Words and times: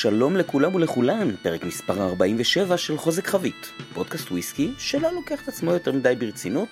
שלום 0.00 0.36
לכולם 0.36 0.74
ולכולן, 0.74 1.36
פרק 1.42 1.64
מספר 1.64 2.02
47 2.02 2.76
של 2.76 2.98
חוזק 2.98 3.26
חבית, 3.26 3.72
פודקאסט 3.94 4.30
וויסקי 4.30 4.72
שלא 4.78 5.12
לוקח 5.12 5.42
את 5.42 5.48
עצמו 5.48 5.72
יותר 5.72 5.92
מדי 5.92 6.14
ברצינות, 6.18 6.68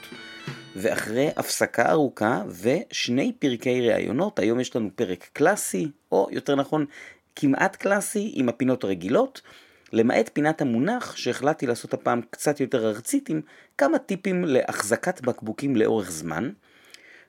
ואחרי 0.77 1.29
הפסקה 1.37 1.91
ארוכה 1.91 2.43
ושני 2.63 3.33
פרקי 3.39 3.89
ראיונות, 3.89 4.39
היום 4.39 4.61
יש 4.61 4.77
לנו 4.77 4.91
פרק 4.95 5.29
קלאסי, 5.33 5.91
או 6.13 6.29
יותר 6.31 6.55
נכון, 6.55 6.87
כמעט 7.37 7.77
קלאסי 7.77 8.33
עם 8.35 8.49
הפינות 8.49 8.85
הרגילות, 8.85 9.41
למעט 9.93 10.31
פינת 10.33 10.61
המונח 10.61 11.17
שהחלטתי 11.17 11.67
לעשות 11.67 11.95
הפעם 11.95 12.21
קצת 12.31 12.61
יותר 12.61 12.89
ארצית 12.89 13.29
עם 13.29 13.41
כמה 13.79 13.99
טיפים 13.99 14.45
להחזקת 14.45 15.21
בקבוקים 15.21 15.77
לאורך 15.77 16.11
זמן. 16.11 16.51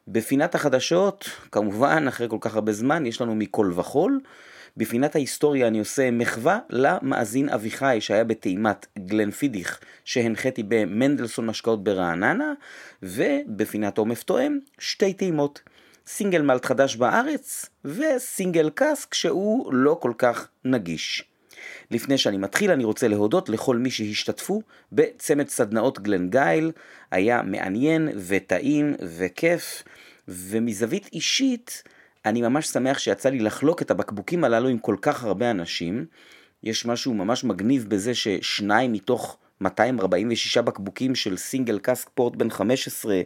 בפינת 0.07 0.55
החדשות, 0.55 1.29
כמובן, 1.51 2.07
אחרי 2.07 2.29
כל 2.29 2.37
כך 2.41 2.55
הרבה 2.55 2.73
זמן, 2.73 3.05
יש 3.05 3.21
לנו 3.21 3.35
מכל 3.35 3.71
וכול. 3.75 4.19
בפינת 4.77 5.15
ההיסטוריה 5.15 5.67
אני 5.67 5.79
עושה 5.79 6.11
מחווה 6.11 6.59
למאזין 6.69 7.49
אביחי 7.49 7.97
שהיה 7.99 8.23
בטעימת 8.23 8.85
גלנפידיך 8.99 9.79
שהנחיתי 10.05 10.63
במנדלסון 10.63 11.45
משקאות 11.45 11.83
ברעננה, 11.83 12.53
ובפינת 13.03 13.97
עומף 13.97 14.23
תואם 14.23 14.57
שתי 14.79 15.13
טעימות. 15.13 15.61
סינגל 16.07 16.41
מלט 16.41 16.65
חדש 16.65 16.95
בארץ 16.95 17.65
וסינגל 17.85 18.69
קאסק 18.69 19.13
שהוא 19.13 19.73
לא 19.73 19.97
כל 20.01 20.11
כך 20.17 20.47
נגיש. 20.65 21.23
לפני 21.91 22.17
שאני 22.17 22.37
מתחיל 22.37 22.71
אני 22.71 22.83
רוצה 22.83 23.07
להודות 23.07 23.49
לכל 23.49 23.77
מי 23.77 23.91
שהשתתפו 23.91 24.61
בצמד 24.91 25.47
סדנאות 25.47 25.99
גלן 25.99 26.29
גייל, 26.29 26.71
היה 27.11 27.41
מעניין 27.41 28.09
וטעים 28.27 28.95
וכיף, 29.17 29.83
ומזווית 30.27 31.09
אישית 31.13 31.83
אני 32.29 32.41
ממש 32.41 32.67
שמח 32.67 32.99
שיצא 32.99 33.29
לי 33.29 33.39
לחלוק 33.39 33.81
את 33.81 33.91
הבקבוקים 33.91 34.43
הללו 34.43 34.67
עם 34.67 34.77
כל 34.77 34.95
כך 35.01 35.23
הרבה 35.23 35.51
אנשים. 35.51 36.05
יש 36.63 36.85
משהו 36.85 37.13
ממש 37.13 37.43
מגניב 37.43 37.85
בזה 37.89 38.15
ששניים 38.15 38.93
מתוך 38.93 39.37
246 39.61 40.57
בקבוקים 40.57 41.15
של 41.15 41.37
סינגל 41.37 41.79
קאסק 41.79 42.09
פורט 42.13 42.35
בן 42.35 42.49
15 42.49 43.21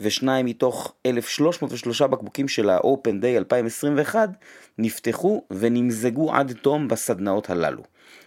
ושניים 0.00 0.46
מתוך 0.46 0.94
1,303 1.06 2.02
בקבוקים 2.02 2.48
של 2.48 2.70
ה-open 2.70 3.22
day 3.22 3.36
2021 3.38 4.30
נפתחו 4.78 5.44
ונמזגו 5.50 6.34
עד 6.34 6.52
תום 6.62 6.88
בסדנאות 6.88 7.50
הללו. 7.50 7.82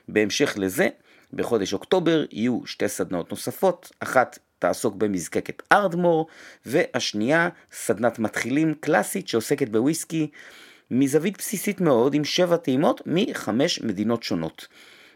בהמשך 0.07 0.53
לזה, 0.57 0.87
בחודש 1.33 1.73
אוקטובר 1.73 2.25
יהיו 2.31 2.65
שתי 2.65 2.87
סדנאות 2.87 3.31
נוספות, 3.31 3.91
אחת 3.99 4.39
תעסוק 4.65 4.95
במזקקת 4.95 5.61
ארדמור, 5.71 6.27
והשנייה 6.65 7.49
סדנת 7.71 8.19
מתחילים 8.19 8.73
קלאסית 8.79 9.27
שעוסקת 9.27 9.69
בוויסקי 9.69 10.27
מזווית 10.91 11.37
בסיסית 11.37 11.81
מאוד 11.81 12.13
עם 12.13 12.23
שבע 12.23 12.57
טעימות 12.57 13.01
מחמש 13.05 13.81
מדינות 13.81 14.23
שונות. 14.23 14.67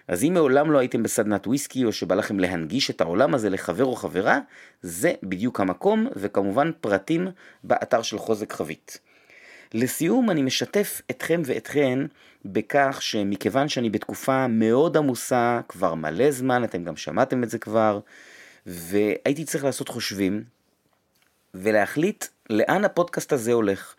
אז 0.07 0.23
אם 0.23 0.33
מעולם 0.33 0.71
לא 0.71 0.77
הייתם 0.77 1.03
בסדנת 1.03 1.47
וויסקי 1.47 1.85
או 1.85 1.91
שבא 1.91 2.15
לכם 2.15 2.39
להנגיש 2.39 2.89
את 2.89 3.01
העולם 3.01 3.33
הזה 3.35 3.49
לחבר 3.49 3.85
או 3.85 3.95
חברה, 3.95 4.39
זה 4.81 5.13
בדיוק 5.23 5.59
המקום, 5.59 6.07
וכמובן 6.15 6.71
פרטים 6.81 7.27
באתר 7.63 8.01
של 8.01 8.17
חוזק 8.17 8.53
חבית. 8.53 8.99
לסיום 9.73 10.29
אני 10.29 10.41
משתף 10.41 11.01
אתכם 11.11 11.41
ואתכן 11.45 11.99
בכך 12.45 12.97
שמכיוון 13.01 13.67
שאני 13.69 13.89
בתקופה 13.89 14.47
מאוד 14.47 14.97
עמוסה, 14.97 15.61
כבר 15.69 15.95
מלא 15.95 16.31
זמן, 16.31 16.63
אתם 16.63 16.83
גם 16.83 16.95
שמעתם 16.95 17.43
את 17.43 17.49
זה 17.49 17.57
כבר, 17.57 17.99
והייתי 18.65 19.45
צריך 19.45 19.63
לעשות 19.63 19.89
חושבים 19.89 20.43
ולהחליט 21.53 22.25
לאן 22.49 22.85
הפודקאסט 22.85 23.33
הזה 23.33 23.53
הולך. 23.53 23.95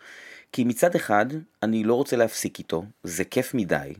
כי 0.51 0.63
מצד 0.63 0.95
אחד, 0.95 1.25
אני 1.63 1.83
לא 1.83 1.93
רוצה 1.93 2.15
להפסיק 2.15 2.59
איתו, 2.59 2.85
זה 3.03 3.23
כיף 3.23 3.53
מדי, 3.53 3.93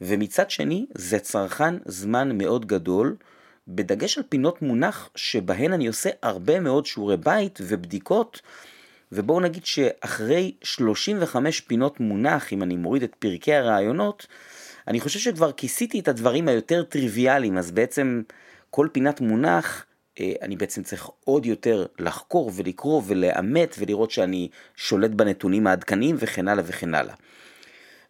ומצד 0.00 0.50
שני, 0.50 0.86
זה 0.94 1.18
צרכן 1.18 1.74
זמן 1.84 2.38
מאוד 2.38 2.66
גדול, 2.66 3.16
בדגש 3.68 4.18
על 4.18 4.24
פינות 4.28 4.62
מונח 4.62 5.10
שבהן 5.14 5.72
אני 5.72 5.86
עושה 5.86 6.10
הרבה 6.22 6.60
מאוד 6.60 6.86
שיעורי 6.86 7.16
בית 7.16 7.58
ובדיקות, 7.62 8.40
ובואו 9.12 9.40
נגיד 9.40 9.66
שאחרי 9.66 10.54
35 10.62 11.60
פינות 11.60 12.00
מונח, 12.00 12.52
אם 12.52 12.62
אני 12.62 12.76
מוריד 12.76 13.02
את 13.02 13.14
פרקי 13.18 13.54
הרעיונות, 13.54 14.26
אני 14.88 15.00
חושב 15.00 15.18
שכבר 15.18 15.52
כיסיתי 15.52 16.00
את 16.00 16.08
הדברים 16.08 16.48
היותר 16.48 16.82
טריוויאליים, 16.82 17.58
אז 17.58 17.70
בעצם 17.70 18.22
כל 18.70 18.88
פינת 18.92 19.20
מונח 19.20 19.86
אני 20.20 20.56
בעצם 20.56 20.82
צריך 20.82 21.10
עוד 21.24 21.46
יותר 21.46 21.86
לחקור 21.98 22.50
ולקרוא 22.54 23.02
ולאמת 23.06 23.76
ולראות 23.78 24.10
שאני 24.10 24.48
שולט 24.76 25.10
בנתונים 25.10 25.66
העדכניים 25.66 26.16
וכן 26.18 26.48
הלאה 26.48 26.64
וכן 26.66 26.94
הלאה. 26.94 27.14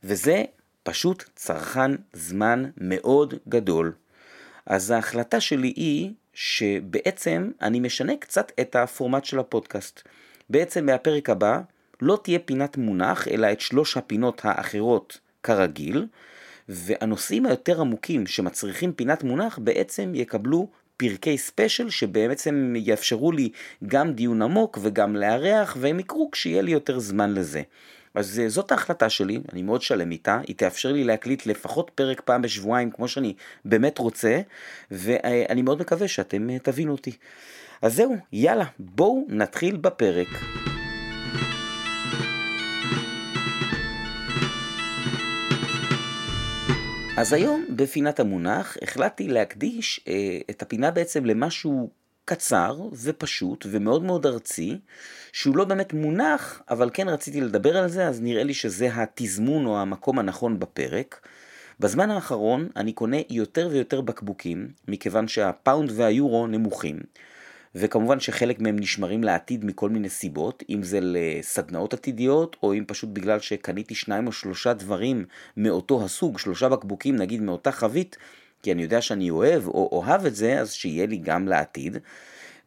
וזה 0.05 0.45
פשוט 0.83 1.25
צרכן 1.35 1.91
זמן 2.13 2.65
מאוד 2.77 3.35
גדול. 3.49 3.93
אז 4.67 4.91
ההחלטה 4.91 5.41
שלי 5.41 5.73
היא 5.77 6.13
שבעצם 6.35 7.51
אני 7.61 7.81
משנה 7.81 8.17
קצת 8.17 8.53
את 8.61 8.77
הפורמט 8.77 9.25
של 9.25 9.39
הפודקאסט. 9.39 10.03
בעצם 10.51 10.87
מהפרק 10.87 11.31
הבא 11.31 11.61
לא 12.01 12.19
תהיה 12.23 12.39
פינת 12.39 12.77
מונח, 12.77 13.29
אלא 13.29 13.53
את 13.53 13.61
שלוש 13.61 13.97
הפינות 13.97 14.41
האחרות 14.45 15.19
כרגיל, 15.43 16.07
והנושאים 16.69 17.47
היותר 17.47 17.81
עמוקים 17.81 18.27
שמצריכים 18.27 18.93
פינת 18.93 19.23
מונח 19.23 19.59
בעצם 19.63 20.13
יקבלו 20.15 20.69
פרקי 20.97 21.39
ספיישל 21.39 21.91
שבעצם 21.91 22.75
יאפשרו 22.77 23.33
לי 23.33 23.49
גם 23.87 24.13
דיון 24.13 24.43
עמוק 24.43 24.79
וגם 24.83 25.17
לארח 25.17 25.77
והם 25.81 26.01
יקרו 26.01 26.31
כשיהיה 26.31 26.63
לי 26.63 26.71
יותר 26.71 26.99
זמן 26.99 27.35
לזה. 27.35 27.63
אז 28.15 28.41
אה, 28.41 28.49
זאת 28.49 28.73
ההחלטה 28.73 29.11
שלי, 29.11 29.41
אני 29.53 29.63
מאוד 29.63 29.83
שלם 29.83 30.11
איתה, 30.11 30.41
היא 30.49 30.57
תאפשר 30.57 30.93
לי 30.93 31.05
להקליט 31.05 31.47
לפחות 31.47 31.91
פרק 31.95 32.21
פעם 32.21 32.43
בשבועיים 32.43 32.91
כמו 32.91 33.09
שאני 33.09 33.35
באמת 33.65 33.99
רוצה, 33.99 34.41
ואני 34.91 35.63
מאוד 35.63 35.81
מקווה 35.81 36.09
שאתם 36.09 36.51
אה, 36.51 36.59
תבינו 36.59 36.93
אותי. 36.93 37.13
אז 37.83 37.95
זהו, 37.95 38.17
יאללה, 38.33 38.65
בואו 38.79 39.25
נתחיל 39.29 39.77
בפרק. 39.77 40.29
אז 47.23 47.33
היום 47.33 47.65
בפינת 47.77 48.21
המונח 48.21 48.77
החלטתי 48.83 49.29
להקדיש 49.29 50.01
אה, 50.09 50.39
את 50.51 50.63
הפינה 50.63 50.91
בעצם 50.91 51.25
למשהו 51.25 51.91
קצר 52.25 52.81
ופשוט 53.03 53.67
ומאוד 53.71 54.03
מאוד 54.03 54.27
ארצי, 54.27 54.79
שהוא 55.33 55.57
לא 55.57 55.65
באמת 55.65 55.93
מונח, 55.93 56.63
אבל 56.71 56.91
כן 56.95 57.09
רציתי 57.09 57.41
לדבר 57.41 57.77
על 57.77 57.89
זה, 57.89 58.09
אז 58.09 58.21
נראה 58.21 58.43
לי 58.45 58.55
שזה 58.55 58.89
התזמון 58.95 59.67
או 59.67 59.81
המקום 59.81 60.19
הנכון 60.19 60.59
בפרק. 60.59 61.27
בזמן 61.81 62.11
האחרון 62.11 62.69
אני 62.77 62.93
קונה 62.93 63.17
יותר 63.31 63.69
ויותר 63.73 64.01
בקבוקים, 64.01 64.69
מכיוון 64.89 65.29
שהפאונד 65.29 65.93
והיורו 65.95 66.47
נמוכים. 66.47 66.99
וכמובן 67.75 68.21
שחלק 68.21 68.61
מהם 68.61 68.79
נשמרים 68.79 69.25
לעתיד 69.25 69.65
מכל 69.65 69.91
מיני 69.91 70.09
סיבות, 70.09 70.63
אם 70.71 70.83
זה 70.83 70.99
לסדנאות 71.03 71.95
עתידיות, 71.95 72.57
או 72.63 72.75
אם 72.75 72.85
פשוט 72.87 73.11
בגלל 73.13 73.41
שקניתי 73.41 73.95
שניים 73.95 74.27
או 74.27 74.33
שלושה 74.33 74.73
דברים 74.73 75.25
מאותו 75.57 76.05
הסוג, 76.05 76.39
שלושה 76.39 76.69
בקבוקים 76.69 77.17
נגיד 77.17 77.43
מאותה 77.43 77.73
חבית, 77.73 78.17
כי 78.63 78.73
אני 78.73 78.83
יודע 78.83 79.01
שאני 79.01 79.31
אוהב 79.31 79.67
או 79.67 79.89
אוהב 79.93 80.27
את 80.27 80.35
זה, 80.35 80.61
אז 80.61 80.73
שיהיה 80.73 81.07
לי 81.07 81.17
גם 81.17 81.49
לעתיד. 81.49 81.97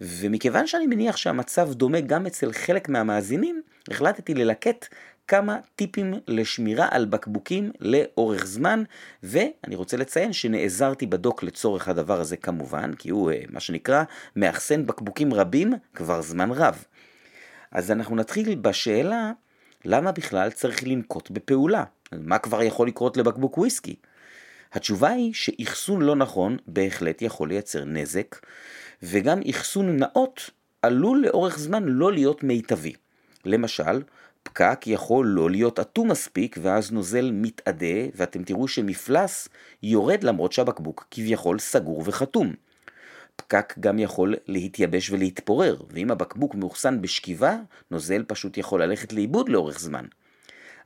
ומכיוון 0.01 0.67
שאני 0.67 0.88
מניח 0.88 1.17
שהמצב 1.17 1.73
דומה 1.73 2.01
גם 2.01 2.25
אצל 2.25 2.51
חלק 2.51 2.89
מהמאזינים, 2.89 3.61
החלטתי 3.91 4.33
ללקט 4.33 4.85
כמה 5.27 5.57
טיפים 5.75 6.13
לשמירה 6.27 6.87
על 6.91 7.05
בקבוקים 7.05 7.71
לאורך 7.79 8.45
זמן, 8.45 8.83
ואני 9.23 9.75
רוצה 9.75 9.97
לציין 9.97 10.33
שנעזרתי 10.33 11.05
בדוק 11.05 11.43
לצורך 11.43 11.87
הדבר 11.87 12.19
הזה 12.19 12.37
כמובן, 12.37 12.93
כי 12.93 13.09
הוא 13.09 13.31
אה, 13.31 13.41
מה 13.49 13.59
שנקרא 13.59 14.03
מאחסן 14.35 14.85
בקבוקים 14.85 15.33
רבים 15.33 15.73
כבר 15.95 16.21
זמן 16.21 16.51
רב. 16.51 16.83
אז 17.71 17.91
אנחנו 17.91 18.15
נתחיל 18.15 18.55
בשאלה, 18.55 19.31
למה 19.85 20.11
בכלל 20.11 20.51
צריך 20.51 20.83
לנקוט 20.83 21.29
בפעולה? 21.31 21.83
מה 22.11 22.37
כבר 22.37 22.61
יכול 22.61 22.87
לקרות 22.87 23.17
לבקבוק 23.17 23.57
וויסקי? 23.57 23.95
התשובה 24.73 25.09
היא 25.09 25.33
שאחסון 25.33 26.01
לא 26.01 26.16
נכון 26.16 26.57
בהחלט 26.67 27.21
יכול 27.21 27.49
לייצר 27.49 27.85
נזק, 27.85 28.35
וגם 29.03 29.39
אחסון 29.49 29.97
נאות 29.97 30.49
עלול 30.81 31.21
לאורך 31.25 31.59
זמן 31.59 31.83
לא 31.83 32.13
להיות 32.13 32.43
מיטבי. 32.43 32.93
למשל, 33.45 34.01
פקק 34.45 34.81
יכול 34.87 35.27
לא 35.27 35.49
להיות 35.49 35.79
אטום 35.79 36.11
מספיק 36.11 36.57
ואז 36.61 36.91
נוזל 36.91 37.31
מתאדה 37.33 37.95
ואתם 38.15 38.43
תראו 38.43 38.67
שמפלס 38.67 39.49
יורד 39.83 40.23
למרות 40.23 40.51
שהבקבוק 40.51 41.07
כביכול 41.11 41.59
סגור 41.59 42.03
וחתום. 42.05 42.53
פקק 43.35 43.73
גם 43.79 43.99
יכול 43.99 44.35
להתייבש 44.47 45.09
ולהתפורר, 45.09 45.77
ואם 45.89 46.11
הבקבוק 46.11 46.55
מאוחסן 46.55 47.01
בשכיבה, 47.01 47.57
נוזל 47.91 48.23
פשוט 48.27 48.57
יכול 48.57 48.83
ללכת 48.83 49.13
לאיבוד 49.13 49.49
לאורך 49.49 49.79
זמן. 49.79 50.05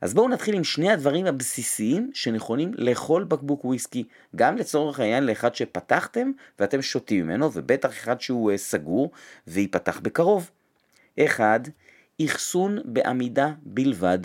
אז 0.00 0.14
בואו 0.14 0.28
נתחיל 0.28 0.54
עם 0.54 0.64
שני 0.64 0.90
הדברים 0.92 1.26
הבסיסיים 1.26 2.10
שנכונים 2.14 2.70
לכל 2.74 3.24
בקבוק 3.24 3.64
וויסקי, 3.64 4.04
גם 4.36 4.56
לצורך 4.56 5.00
העניין 5.00 5.26
לאחד 5.26 5.54
שפתחתם 5.54 6.30
ואתם 6.58 6.82
שותים 6.82 7.24
ממנו, 7.24 7.50
ובטח 7.52 7.90
אחד 7.90 8.20
שהוא 8.20 8.50
אה, 8.50 8.58
סגור 8.58 9.10
וייפתח 9.46 10.00
בקרוב. 10.00 10.50
אחד, 11.20 11.60
אחסון 12.24 12.78
בעמידה 12.84 13.52
בלבד. 13.62 14.18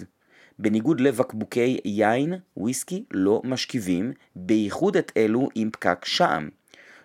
בניגוד 0.59 1.01
לבקבוקי 1.01 1.79
יין, 1.85 2.33
וויסקי 2.57 3.03
לא 3.11 3.41
משכיבים, 3.43 4.13
בייחוד 4.35 4.97
את 4.97 5.11
אלו 5.17 5.49
עם 5.55 5.69
פקק 5.71 6.05
שעם. 6.05 6.49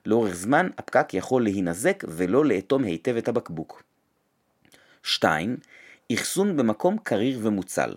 לאורך 0.06 0.34
זמן 0.34 0.68
הפקק 0.78 1.14
יכול 1.14 1.42
להינזק 1.42 2.04
ולא 2.08 2.44
לאטום 2.44 2.84
היטב 2.84 3.16
את 3.16 3.28
הבקבוק. 3.28 3.82
2. 5.02 5.56
אחסון 6.12 6.56
במקום 6.56 6.98
קריר 7.02 7.38
ומוצל. 7.42 7.94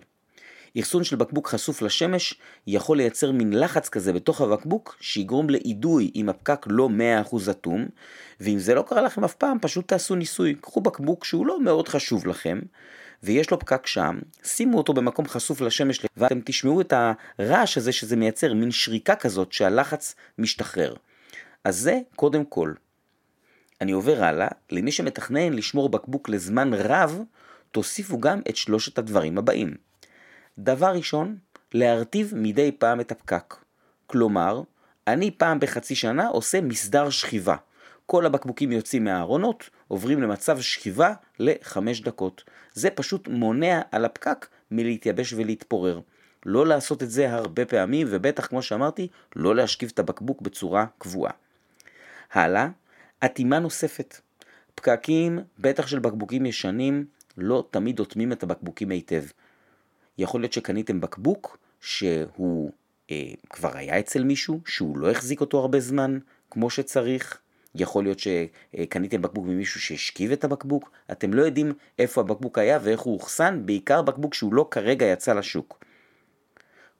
אחסון 0.80 1.04
של 1.04 1.16
בקבוק 1.16 1.48
חשוף 1.48 1.82
לשמש 1.82 2.34
יכול 2.66 2.96
לייצר 2.96 3.32
מין 3.32 3.52
לחץ 3.60 3.88
כזה 3.88 4.12
בתוך 4.12 4.40
הבקבוק 4.40 4.96
שיגרום 5.00 5.50
לאידוי 5.50 6.10
אם 6.14 6.28
הפקק 6.28 6.66
לא 6.70 6.88
100% 7.30 7.50
אטום 7.50 7.86
ואם 8.40 8.58
זה 8.58 8.74
לא 8.74 8.82
קרה 8.82 9.02
לכם 9.02 9.24
אף 9.24 9.34
פעם 9.34 9.58
פשוט 9.60 9.88
תעשו 9.88 10.14
ניסוי, 10.14 10.54
קחו 10.60 10.80
בקבוק 10.80 11.24
שהוא 11.24 11.46
לא 11.46 11.60
מאוד 11.60 11.88
חשוב 11.88 12.26
לכם 12.26 12.60
ויש 13.22 13.50
לו 13.50 13.58
פקק 13.58 13.86
שם, 13.86 14.18
שימו 14.44 14.78
אותו 14.78 14.92
במקום 14.92 15.28
חשוף 15.28 15.60
לשמש 15.60 16.00
ואתם 16.16 16.40
תשמעו 16.44 16.80
את 16.80 16.92
הרעש 17.38 17.78
הזה 17.78 17.92
שזה 17.92 18.16
מייצר 18.16 18.54
מין 18.54 18.70
שריקה 18.70 19.16
כזאת 19.16 19.52
שהלחץ 19.52 20.14
משתחרר. 20.38 20.94
אז 21.64 21.76
זה 21.76 22.00
קודם 22.16 22.44
כל. 22.44 22.72
אני 23.80 23.92
עובר 23.92 24.24
הלאה, 24.24 24.48
למי 24.70 24.92
שמתכנן 24.92 25.52
לשמור 25.52 25.88
בקבוק 25.88 26.28
לזמן 26.28 26.74
רב, 26.74 27.22
תוסיפו 27.72 28.20
גם 28.20 28.40
את 28.48 28.56
שלושת 28.56 28.98
הדברים 28.98 29.38
הבאים. 29.38 29.74
דבר 30.58 30.92
ראשון, 30.94 31.36
להרטיב 31.72 32.32
מדי 32.36 32.72
פעם 32.72 33.00
את 33.00 33.12
הפקק. 33.12 33.54
כלומר, 34.06 34.62
אני 35.06 35.30
פעם 35.30 35.60
בחצי 35.60 35.94
שנה 35.94 36.28
עושה 36.28 36.60
מסדר 36.60 37.10
שכיבה. 37.10 37.56
כל 38.06 38.26
הבקבוקים 38.26 38.72
יוצאים 38.72 39.04
מהארונות, 39.04 39.70
עוברים 39.88 40.22
למצב 40.22 40.60
שכיבה 40.60 41.12
לחמש 41.38 42.00
דקות. 42.00 42.44
זה 42.72 42.90
פשוט 42.90 43.28
מונע 43.28 43.80
על 43.92 44.04
הפקק 44.04 44.46
מלהתייבש 44.70 45.32
ולהתפורר. 45.32 46.00
לא 46.46 46.66
לעשות 46.66 47.02
את 47.02 47.10
זה 47.10 47.32
הרבה 47.32 47.64
פעמים, 47.64 48.06
ובטח, 48.10 48.46
כמו 48.46 48.62
שאמרתי, 48.62 49.08
לא 49.36 49.56
להשכיב 49.56 49.90
את 49.94 49.98
הבקבוק 49.98 50.42
בצורה 50.42 50.86
קבועה. 50.98 51.32
הלאה, 52.32 52.68
אטימה 53.24 53.58
נוספת. 53.58 54.20
פקקים, 54.74 55.38
בטח 55.58 55.86
של 55.86 55.98
בקבוקים 55.98 56.46
ישנים, 56.46 57.04
לא 57.38 57.68
תמיד 57.70 58.00
אוטמים 58.00 58.32
את 58.32 58.42
הבקבוקים 58.42 58.90
היטב. 58.90 59.24
יכול 60.18 60.40
להיות 60.40 60.52
שקניתם 60.52 61.00
בקבוק 61.00 61.58
שהוא 61.80 62.70
אה, 63.10 63.32
כבר 63.50 63.76
היה 63.76 63.98
אצל 63.98 64.24
מישהו, 64.24 64.60
שהוא 64.66 64.98
לא 64.98 65.10
החזיק 65.10 65.40
אותו 65.40 65.58
הרבה 65.58 65.80
זמן 65.80 66.18
כמו 66.50 66.70
שצריך. 66.70 67.38
יכול 67.74 68.04
להיות 68.04 68.18
שקניתם 68.18 69.22
בקבוק 69.22 69.46
ממישהו 69.46 69.80
שהשכיב 69.80 70.32
את 70.32 70.44
הבקבוק, 70.44 70.90
אתם 71.12 71.34
לא 71.34 71.42
יודעים 71.42 71.72
איפה 71.98 72.20
הבקבוק 72.20 72.58
היה 72.58 72.78
ואיך 72.82 73.00
הוא 73.00 73.14
אוחסן, 73.14 73.62
בעיקר 73.64 74.02
בקבוק 74.02 74.34
שהוא 74.34 74.54
לא 74.54 74.68
כרגע 74.70 75.06
יצא 75.06 75.32
לשוק. 75.32 75.84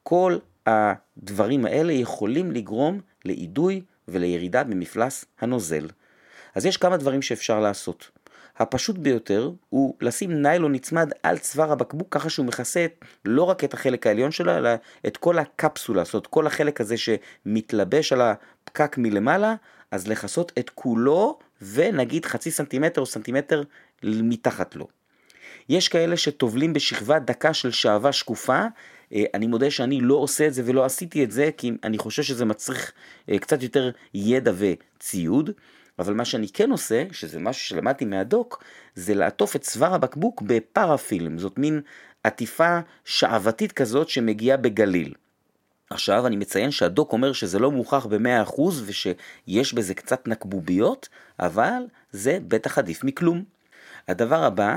כל 0.02 0.38
הדברים 0.67 1.64
האלה 1.64 1.93
יכולים 1.93 2.52
לגרום 2.52 3.00
לאידוי 3.25 3.82
ולירידה 4.08 4.64
במפלס 4.64 5.25
הנוזל. 5.40 5.88
אז 6.55 6.67
יש 6.67 6.76
כמה 6.76 6.96
דברים 6.96 7.22
שאפשר 7.22 7.60
לעשות. 7.60 8.10
הפשוט 8.59 8.99
ביותר 8.99 9.51
הוא 9.69 9.95
לשים 10.01 10.43
ניילון 10.43 10.73
נצמד 10.73 11.12
על 11.23 11.39
צוואר 11.39 11.73
הבקבוק 11.73 12.09
ככה 12.11 12.31
שהוא 12.31 12.47
מכסה 12.47 12.87
לא 13.25 13.43
רק 13.43 13.65
את 13.65 13.75
החלק 13.75 14.06
העליון 14.06 14.31
שלו 14.31 14.56
אלא 14.56 14.71
את 15.06 15.17
כל 15.17 15.39
הקפסולה, 15.39 16.05
זאת 16.05 16.27
כל 16.27 16.47
החלק 16.47 16.81
הזה 16.81 16.95
שמתלבש 16.97 18.12
על 18.12 18.21
הפקק 18.21 18.99
מלמעלה, 18.99 19.55
אז 19.91 20.09
לכסות 20.09 20.53
את 20.59 20.71
כולו 20.71 21.39
ונגיד 21.62 22.27
חצי 22.27 22.51
סנטימטר 22.51 23.01
או 23.01 23.06
סנטימטר 23.06 23.62
מתחת 24.03 24.77
לו. 24.77 24.89
יש 25.69 25.89
כאלה 25.89 26.17
שטובלים 26.17 26.73
בשכבה 26.73 27.19
דקה 27.19 27.55
של 27.55 27.71
שעווה 27.71 28.12
שקופה, 28.12 28.61
אה, 29.12 29.25
אני 29.35 29.47
מודה 29.47 29.71
שאני 29.71 30.01
לא 30.01 30.15
עושה 30.15 30.47
את 30.47 30.55
זה 30.55 30.62
ולא 30.65 30.85
עשיתי 30.85 31.25
את 31.25 31.31
זה 31.31 31.51
כי 31.56 31.73
אני 31.85 31.99
חושב 31.99 32.23
שזה 32.23 32.45
מצריך 32.45 32.93
אה, 33.29 33.39
קצת 33.39 33.62
יותר 33.62 33.91
ידע 34.15 34.53
וציוד. 34.56 35.51
אבל 35.99 36.14
מה 36.14 36.25
שאני 36.25 36.49
כן 36.49 36.70
עושה, 36.70 37.05
שזה 37.12 37.41
משהו 37.41 37.64
שלמדתי 37.64 38.05
מהדוק, 38.05 38.64
זה 38.94 39.14
לעטוף 39.14 39.56
את 39.56 39.61
צוואר 39.61 39.94
הבקבוק 39.94 40.43
בפרפילם, 40.43 41.38
זאת 41.38 41.58
מין 41.58 41.81
עטיפה 42.25 42.79
שעוותית 43.05 43.73
כזאת 43.73 44.08
שמגיעה 44.08 44.56
בגליל. 44.56 45.14
עכשיו 45.91 46.26
אני 46.26 46.37
מציין 46.37 46.70
שהדוק 46.70 47.12
אומר 47.12 47.32
שזה 47.32 47.58
לא 47.58 47.70
מוכח 47.70 48.06
ב-100% 48.06 48.61
ושיש 48.87 49.73
בזה 49.75 49.94
קצת 49.94 50.29
נקבוביות, 50.29 51.08
אבל 51.41 51.82
זה 52.12 52.38
בטח 52.49 52.79
עדיף 52.79 53.05
מכלום. 53.05 53.44
הדבר 54.08 54.44
הבא, 54.44 54.76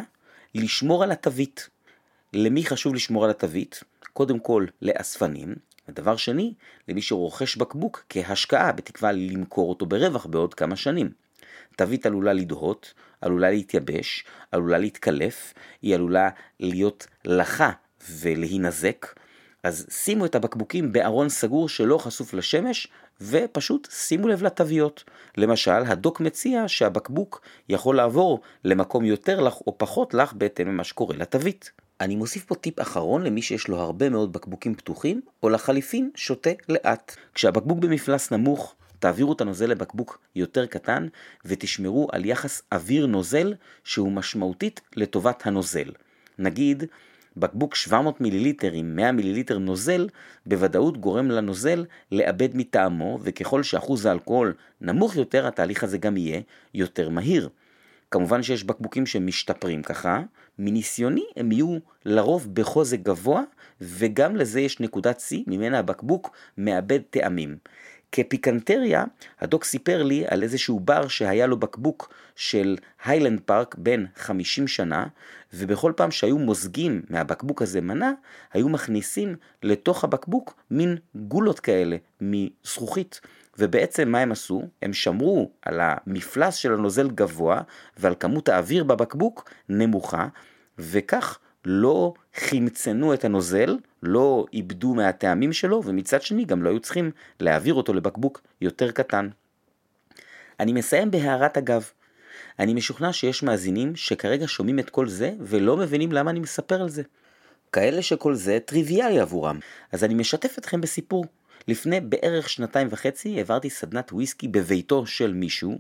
לשמור 0.56 1.04
על 1.04 1.12
התווית. 1.12 1.70
למי 2.34 2.66
חשוב 2.66 2.96
לשמור 2.96 3.24
על 3.24 3.30
התווית? 3.30 3.84
קודם 4.14 4.40
כל 4.40 4.66
לאספנים, 4.82 5.56
ודבר 5.90 6.16
שני, 6.16 6.54
למי 6.88 7.02
שרוכש 7.02 7.56
בקבוק 7.56 8.06
כהשקעה, 8.10 8.72
בתקווה 8.72 9.12
למכור 9.12 9.70
אותו 9.70 9.86
ברווח 9.86 10.26
בעוד 10.26 10.54
כמה 10.54 10.76
שנים. 10.76 11.10
תווית 11.76 12.06
עלולה 12.06 12.34
לדהות, 12.34 12.94
עלולה 13.22 13.50
להתייבש, 13.50 14.26
עלולה 14.52 14.78
להתקלף, 14.78 15.54
היא 15.82 15.96
עלולה 15.96 16.30
להיות 16.60 17.08
לחה 17.26 17.72
ולהינזק, 18.12 19.06
אז 19.64 19.88
שימו 19.90 20.26
את 20.26 20.36
הבקבוקים 20.36 20.92
בארון 20.92 21.30
סגור 21.30 21.70
שלא 21.70 21.98
חשוף 21.98 22.34
לשמש, 22.34 22.88
ופשוט 23.22 23.88
שימו 23.92 24.28
לב 24.28 24.44
לתוויות. 24.44 25.04
למשל, 25.38 25.72
הדוק 25.72 26.20
מציע 26.20 26.64
שהבקבוק 26.68 27.42
יכול 27.70 27.96
לעבור 27.96 28.40
למקום 28.64 29.06
יותר 29.06 29.40
לח 29.40 29.62
או 29.68 29.78
פחות 29.78 30.14
לח 30.14 30.34
בהתאם 30.34 30.68
למה 30.68 30.84
שקורה 30.84 31.16
לתווית. 31.16 31.72
אני 32.02 32.16
מוסיף 32.16 32.46
פה 32.46 32.56
טיפ 32.56 32.82
אחרון 32.82 33.24
למי 33.24 33.42
שיש 33.42 33.68
לו 33.68 33.80
הרבה 33.80 34.10
מאוד 34.10 34.34
בקבוקים 34.34 34.76
פתוחים, 34.76 35.22
או 35.44 35.50
לחליפין 35.50 36.10
שותה 36.16 36.50
לאט. 36.70 37.16
כשהבקבוק 37.34 37.80
במפלס 37.80 38.32
נמוך, 38.32 38.76
תעבירו 39.00 39.34
את 39.34 39.42
הנוזל 39.42 39.66
לבקבוק 39.66 40.20
יותר 40.36 40.66
קטן, 40.66 41.08
ותשמרו 41.46 42.08
על 42.12 42.26
יחס 42.26 42.62
אוויר 42.72 43.06
נוזל 43.06 43.54
שהוא 43.84 44.12
משמעותית 44.12 44.82
לטובת 44.96 45.48
הנוזל. 45.48 45.92
נגיד, 46.40 46.84
בקבוק 47.38 47.76
700 47.76 48.22
מיליליטר 48.22 48.72
עם 48.72 48.96
100 48.96 49.12
מיליליטר 49.12 49.58
נוזל, 49.58 50.10
בוודאות 50.46 50.98
גורם 50.98 51.32
לנוזל 51.32 51.86
לאבד 52.12 52.50
מטעמו, 52.54 53.20
וככל 53.24 53.64
שאחוז 53.64 54.06
האלכוהול 54.06 54.54
נמוך 54.82 55.16
יותר, 55.16 55.48
התהליך 55.48 55.84
הזה 55.84 55.98
גם 55.98 56.18
יהיה 56.18 56.42
יותר 56.74 57.10
מהיר. 57.10 57.50
כמובן 58.12 58.44
שיש 58.44 58.64
בקבוקים 58.64 59.06
שמשתפרים 59.06 59.84
ככה, 59.84 60.22
מניסיוני 60.60 61.26
הם 61.36 61.52
יהיו 61.52 61.78
לרוב 62.06 62.56
בחוזק 62.56 63.00
גבוה, 63.00 63.42
וגם 63.82 64.36
לזה 64.36 64.62
יש 64.62 64.80
נקודת 64.80 65.20
שיא, 65.20 65.44
ממנה 65.48 65.80
הבקבוק 65.80 66.32
מאבד 66.58 67.00
טעמים. 67.10 67.58
כפיקנטריה, 68.12 69.04
הדוק 69.40 69.64
סיפר 69.64 70.04
לי 70.04 70.24
על 70.28 70.44
איזשהו 70.44 70.80
בר 70.80 71.08
שהיה 71.08 71.48
לו 71.48 71.60
בקבוק 71.60 72.14
של 72.36 72.78
היילנד 73.06 73.40
פארק 73.40 73.76
בן 73.76 74.06
50 74.16 74.68
שנה, 74.68 75.08
ובכל 75.54 75.94
פעם 75.96 76.12
שהיו 76.12 76.38
מוזגים 76.38 77.02
מהבקבוק 77.10 77.62
הזה 77.62 77.82
מנה, 77.82 78.12
היו 78.54 78.70
מכניסים 78.70 79.36
לתוך 79.64 80.04
הבקבוק 80.04 80.56
מין 80.72 80.98
גולות 81.16 81.60
כאלה 81.60 81.98
מזכוכית. 82.22 83.22
ובעצם 83.60 84.10
מה 84.10 84.20
הם 84.20 84.32
עשו? 84.32 84.64
הם 84.82 84.94
שמרו 84.94 85.52
על 85.62 85.80
המפלס 85.84 86.56
של 86.56 86.74
הנוזל 86.74 87.10
גבוה 87.10 87.62
ועל 87.98 88.16
כמות 88.20 88.50
האוויר 88.50 88.84
בבקבוק 88.84 89.50
נמוכה, 89.70 90.28
וכך 90.80 91.40
לא 91.66 92.14
חמצנו 92.36 93.14
את 93.14 93.26
הנוזל, 93.26 93.78
לא 94.04 94.46
איבדו 94.54 94.94
מהטעמים 94.94 95.54
שלו, 95.54 95.82
ומצד 95.86 96.22
שני 96.22 96.46
גם 96.46 96.64
לא 96.64 96.70
היו 96.70 96.80
צריכים 96.80 97.12
להעביר 97.40 97.74
אותו 97.74 97.94
לבקבוק 97.94 98.42
יותר 98.62 98.92
קטן. 98.92 99.30
אני 100.60 100.74
מסיים 100.74 101.12
בהערת 101.12 101.58
אגב. 101.58 101.90
אני 102.60 102.74
משוכנע 102.74 103.14
שיש 103.14 103.44
מאזינים 103.44 103.96
שכרגע 103.96 104.46
שומעים 104.48 104.80
את 104.80 104.90
כל 104.90 105.08
זה 105.08 105.34
ולא 105.40 105.78
מבינים 105.78 106.12
למה 106.12 106.32
אני 106.32 106.40
מספר 106.40 106.82
על 106.82 106.90
זה. 106.90 107.04
כאלה 107.72 108.02
שכל 108.02 108.34
זה 108.34 108.60
טריוויאלי 108.66 109.20
עבורם. 109.20 109.60
אז 109.92 110.04
אני 110.04 110.14
משתף 110.14 110.56
אתכם 110.58 110.82
בסיפור. 110.82 111.26
לפני 111.68 112.02
בערך 112.02 112.50
שנתיים 112.50 112.88
וחצי 112.92 113.38
העברתי 113.38 113.70
סדנת 113.70 114.14
וויסקי 114.14 114.48
בביתו 114.48 115.06
של 115.06 115.34
מישהו, 115.34 115.80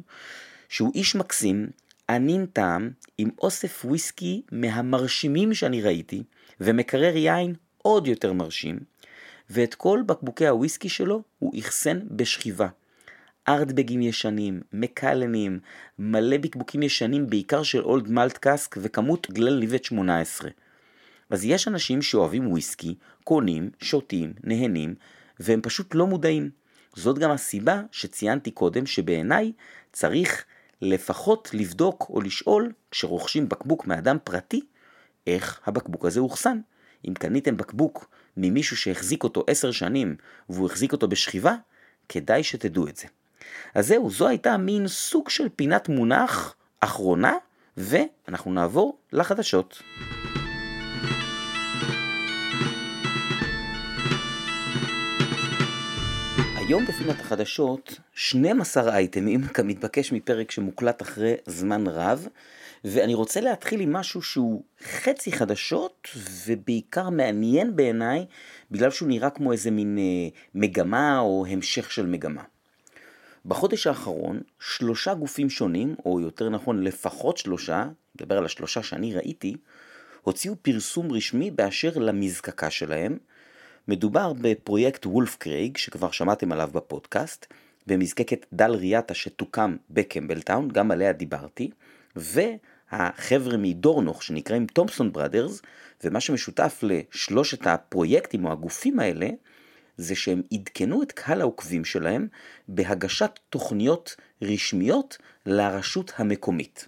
שהוא 0.70 0.91
איש 0.96 1.15
מקסים, 1.15 1.67
ענין 2.10 2.46
טעם, 2.46 2.89
עם 3.17 3.29
אוסף 3.41 3.86
וויסקי 3.86 4.41
מהמרשימים 4.51 5.53
שאני 5.53 5.82
ראיתי, 5.82 6.24
ומקרר 6.62 7.15
יין 7.15 7.56
עוד 7.77 8.08
יותר 8.08 8.34
מרשים, 8.34 8.79
ואת 9.50 9.75
כל 9.75 10.03
בקבוקי 10.06 10.48
הוויסקי 10.48 10.89
שלו 10.89 11.22
הוא 11.39 11.60
אחסן 11.60 12.00
בשכיבה. 12.12 12.67
ארדבגים 13.48 14.01
ישנים, 14.01 14.62
מקלנים, 14.74 15.60
מלא 16.00 16.38
בקבוקים 16.38 16.84
ישנים 16.84 17.27
בעיקר 17.27 17.63
של 17.63 17.84
אולד 17.84 18.10
מלט 18.10 18.38
קאסק 18.38 18.77
וכמות 18.82 19.32
גלל 19.32 19.53
ליבט 19.53 19.84
18. 19.84 20.50
אז 21.29 21.46
יש 21.46 21.67
אנשים 21.67 22.01
שאוהבים 22.01 22.51
וויסקי, 22.51 22.96
קונים, 23.24 23.70
שותים, 23.82 24.34
נהנים, 24.44 24.96
והם 25.39 25.62
פשוט 25.62 25.96
לא 25.96 26.08
מודעים. 26.08 26.50
זאת 26.96 27.20
גם 27.20 27.32
הסיבה 27.32 27.82
שציינתי 27.91 28.51
קודם 28.51 28.86
שבעיניי 28.86 29.51
צריך 29.94 30.46
לפחות 30.82 31.50
לבדוק 31.53 32.06
או 32.10 32.22
לשאול 32.22 32.72
כשרוכשים 32.91 33.50
בקבוק 33.50 33.88
מאדם 33.88 34.17
פרטי, 34.24 34.62
איך 35.27 35.60
הבקבוק 35.65 36.06
הזה 36.06 36.20
אוחסן. 36.20 36.60
אם 37.08 37.13
קניתם 37.13 37.58
בקבוק 37.58 38.10
ממישהו 38.38 38.77
שהחזיק 38.77 39.24
אותו 39.24 39.44
עשר 39.48 39.72
שנים 39.72 40.15
והוא 40.50 40.65
החזיק 40.65 40.91
אותו 40.91 41.08
בשכיבה, 41.08 41.56
כדאי 42.10 42.44
שתדעו 42.44 42.88
את 42.88 42.98
זה. 42.98 43.08
אז 43.75 43.88
זהו, 43.88 44.10
זו 44.10 44.27
הייתה 44.27 44.58
מין 44.58 44.88
סוג 44.88 45.29
של 45.29 45.50
פינת 45.56 45.89
מונח 45.89 46.56
אחרונה, 46.79 47.34
ואנחנו 47.77 48.53
נעבור 48.53 48.98
לחדשות. 49.12 49.82
היום 56.67 56.86
בפינת 56.86 57.19
החדשות 57.19 58.00
12 58.13 58.95
אייטמים 58.95 59.41
כמתבקש 59.47 60.12
מפרק 60.12 60.51
שמוקלט 60.51 61.01
אחרי 61.01 61.33
זמן 61.45 61.88
רב 61.88 62.27
ואני 62.83 63.13
רוצה 63.13 63.41
להתחיל 63.41 63.81
עם 63.81 63.93
משהו 63.93 64.21
שהוא 64.21 64.63
חצי 64.83 65.31
חדשות 65.31 66.07
ובעיקר 66.45 67.09
מעניין 67.09 67.75
בעיניי 67.75 68.25
בגלל 68.71 68.91
שהוא 68.91 69.09
נראה 69.09 69.29
כמו 69.29 69.51
איזה 69.51 69.71
מין 69.71 69.97
אה, 69.97 70.03
מגמה 70.55 71.19
או 71.19 71.45
המשך 71.50 71.91
של 71.91 72.05
מגמה. 72.05 72.43
בחודש 73.45 73.88
האחרון 73.88 74.41
שלושה 74.59 75.13
גופים 75.13 75.50
שונים, 75.50 75.95
או 76.05 76.19
יותר 76.19 76.50
נכון 76.50 76.83
לפחות 76.83 77.38
שלושה, 77.38 77.86
נדבר 78.15 78.38
על 78.38 78.45
השלושה 78.45 78.83
שאני 78.83 79.13
ראיתי, 79.13 79.57
הוציאו 80.21 80.55
פרסום 80.62 81.12
רשמי 81.12 81.51
באשר 81.51 81.97
למזקקה 81.97 82.69
שלהם, 82.69 83.17
מדובר 83.88 84.34
בפרויקט 84.41 85.06
וולף 85.06 85.36
קרייג, 85.36 85.77
שכבר 85.77 86.12
שמעתם 86.12 86.51
עליו 86.51 86.70
בפודקאסט, 86.74 87.46
במזקקת 87.88 88.46
דל 88.53 88.72
ריאטה 88.72 89.13
שתוקם 89.13 89.75
בקמבלטאון, 89.89 90.67
גם 90.67 90.91
עליה 90.91 91.13
דיברתי, 91.13 91.70
והחבר'ה 92.15 93.58
מדורנוך 93.58 94.24
שנקראים 94.24 94.65
תומפסון 94.65 95.13
בראדרס, 95.13 95.62
ומה 96.03 96.20
שמשותף 96.20 96.84
לשלושת 96.84 97.67
הפרויקטים 97.67 98.46
או 98.46 98.51
הגופים 98.51 99.00
האלה, 99.00 99.29
זה 99.98 100.15
שהם 100.15 100.41
עדכנו 100.53 101.03
את 101.03 101.12
קהל 101.12 101.41
העוקבים 101.41 101.86
שלהם 101.86 102.27
בהגשת 102.67 103.39
תוכניות 103.50 104.15
רשמיות 104.41 105.17
לרשות 105.46 106.13
המקומית. 106.17 106.88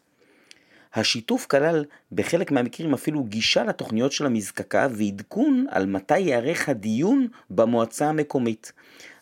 השיתוף 0.94 1.46
כלל 1.46 1.86
בחלק 2.12 2.52
מהמקרים 2.52 2.94
אפילו 2.94 3.24
גישה 3.24 3.64
לתוכניות 3.64 4.12
של 4.12 4.26
המזקקה 4.26 4.88
ועדכון 4.92 5.66
על 5.70 5.86
מתי 5.86 6.20
ייערך 6.20 6.70
הדיון 6.70 7.28
במועצה 7.50 8.10
המקומית. 8.10 8.72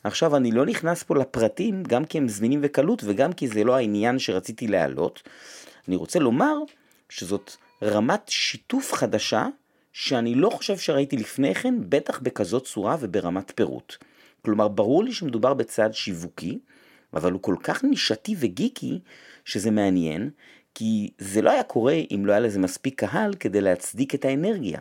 עכשיו 0.04 0.36
אני 0.36 0.52
לא 0.52 0.66
נכנס 0.66 1.04
פה 1.04 1.16
לפרטים 1.16 1.84
גם 1.84 2.06
כי 2.06 2.18
הם 2.18 2.28
זמינים 2.28 2.60
וקלות 2.64 3.02
וגם 3.06 3.34
כי 3.34 3.48
זה 3.48 3.64
לא 3.64 3.76
העניין 3.76 4.20
שרציתי 4.20 4.68
להעלות. 4.68 5.24
אני 5.88 5.96
רוצה 5.96 6.20
לומר 6.20 6.56
שזאת 7.10 7.56
רמת 7.84 8.22
שיתוף 8.28 8.94
חדשה 8.94 9.48
שאני 9.94 10.36
לא 10.36 10.50
חושב 10.50 10.78
שראיתי 10.78 11.18
לפני 11.18 11.56
כן, 11.56 11.76
בטח 11.90 12.20
בכזאת 12.20 12.66
צורה 12.66 12.98
וברמת 13.00 13.52
פירוט. 13.56 13.96
כלומר, 14.46 14.68
ברור 14.68 15.04
לי 15.04 15.14
שמדובר 15.14 15.54
בצעד 15.54 15.94
שיווקי, 15.94 16.60
אבל 17.14 17.32
הוא 17.32 17.42
כל 17.42 17.56
כך 17.64 17.84
נישתי 17.84 18.36
וגיקי, 18.40 19.00
שזה 19.46 19.72
מעניין, 19.72 20.30
כי 20.80 21.10
זה 21.18 21.42
לא 21.42 21.52
היה 21.52 21.64
קורה 21.64 22.00
אם 22.12 22.26
לא 22.26 22.32
היה 22.32 22.40
לזה 22.40 22.60
מספיק 22.60 23.00
קהל 23.00 23.34
כדי 23.34 23.62
להצדיק 23.62 24.16
את 24.16 24.26
האנרגיה. 24.26 24.80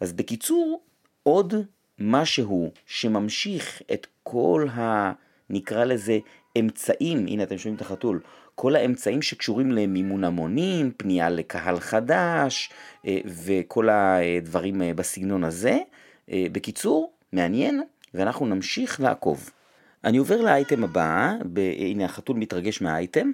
אז 0.00 0.12
בקיצור, 0.12 0.80
עוד 1.22 1.54
משהו 1.98 2.70
שממשיך 2.86 3.82
את 3.92 4.06
כל 4.22 4.66
ה... 4.70 5.12
נקרא 5.50 5.84
לזה 5.84 6.18
אמצעים, 6.58 7.26
הנה 7.26 7.42
אתם 7.42 7.58
שומעים 7.58 7.76
את 7.76 7.80
החתול, 7.80 8.20
כל 8.54 8.76
האמצעים 8.76 9.22
שקשורים 9.22 9.72
למימון 9.72 10.24
המונים, 10.24 10.92
פנייה 10.96 11.30
לקהל 11.30 11.80
חדש 11.80 12.70
אה, 13.06 13.18
וכל 13.24 13.88
הדברים 13.88 14.82
אה, 14.82 14.94
בסגנון 14.94 15.44
הזה. 15.44 15.78
אה, 16.30 16.46
בקיצור, 16.52 17.12
מעניין, 17.32 17.82
ואנחנו 18.14 18.46
נמשיך 18.46 19.00
לעקוב. 19.00 19.50
אני 20.04 20.18
עובר 20.18 20.40
לאייטם 20.40 20.84
הבא, 20.84 21.32
הנה 21.78 22.04
החתול 22.04 22.36
מתרגש 22.36 22.82
מהאייטם, 22.82 23.30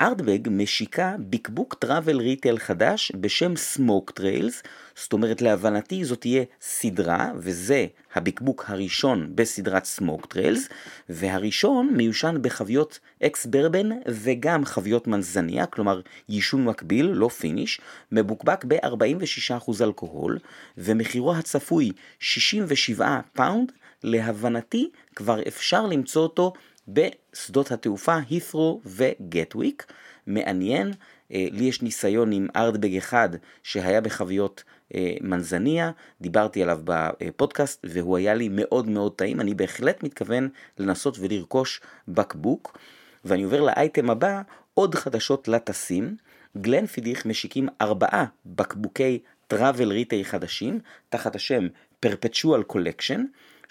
Ardbeg 0.00 0.48
משיקה 0.50 1.16
בקבוק 1.18 1.74
travel 1.74 2.20
retail 2.20 2.58
חדש 2.58 3.12
בשם 3.20 3.56
Smoke 3.56 4.10
Trails, 4.10 4.62
זאת 4.96 5.12
אומרת 5.12 5.42
להבנתי 5.42 6.04
זאת 6.04 6.20
תהיה 6.20 6.44
סדרה, 6.60 7.32
וזה 7.36 7.86
הבקבוק 8.14 8.64
הראשון 8.68 9.32
בסדרת 9.34 9.84
Smoke 9.84 10.26
Trails, 10.26 10.68
והראשון 11.08 11.94
מיושן 11.96 12.36
בחביות 12.42 12.98
ex 13.22 13.46
bourbon 13.46 13.88
וגם 14.08 14.64
חביות 14.64 15.06
manzanilla, 15.06 15.66
כלומר 15.66 16.00
יישון 16.28 16.64
מקביל, 16.64 17.06
לא 17.06 17.28
finish, 17.28 17.80
מבוקבק 18.12 18.64
ב-46% 18.68 19.72
אלכוהול, 19.80 20.38
ומחירו 20.78 21.34
הצפוי 21.34 21.92
67 22.20 23.20
פאונד, 23.32 23.72
להבנתי 24.04 24.90
כבר 25.16 25.48
אפשר 25.48 25.86
למצוא 25.86 26.22
אותו 26.22 26.52
בשדות 26.88 27.72
התעופה 27.72 28.16
הית'רו 28.30 28.80
וגטוויק. 28.86 29.86
מעניין, 30.26 30.92
אה, 31.32 31.46
לי 31.50 31.64
יש 31.64 31.82
ניסיון 31.82 32.32
עם 32.32 32.46
Ardbeg 32.56 32.96
אחד 32.96 33.28
שהיה 33.62 34.00
בחביות 34.00 34.64
אה, 34.94 35.14
מנזניה, 35.20 35.90
דיברתי 36.20 36.62
עליו 36.62 36.80
בפודקאסט 36.84 37.86
והוא 37.88 38.16
היה 38.16 38.34
לי 38.34 38.48
מאוד 38.50 38.88
מאוד 38.88 39.12
טעים, 39.16 39.40
אני 39.40 39.54
בהחלט 39.54 40.02
מתכוון 40.02 40.48
לנסות 40.78 41.16
ולרכוש 41.20 41.80
בקבוק. 42.08 42.78
ואני 43.24 43.42
עובר 43.42 43.60
לאייטם 43.60 44.10
הבא, 44.10 44.42
עוד 44.74 44.94
חדשות 44.94 45.48
לטסים. 45.48 46.16
גלנפידיך 46.56 47.26
משיקים 47.26 47.68
ארבעה 47.80 48.24
בקבוקי 48.46 49.18
טראבל 49.48 49.92
ריטי 49.92 50.24
חדשים, 50.24 50.80
תחת 51.08 51.36
השם 51.36 51.66
Perpetual 52.06 52.72
Collection, 52.72 53.20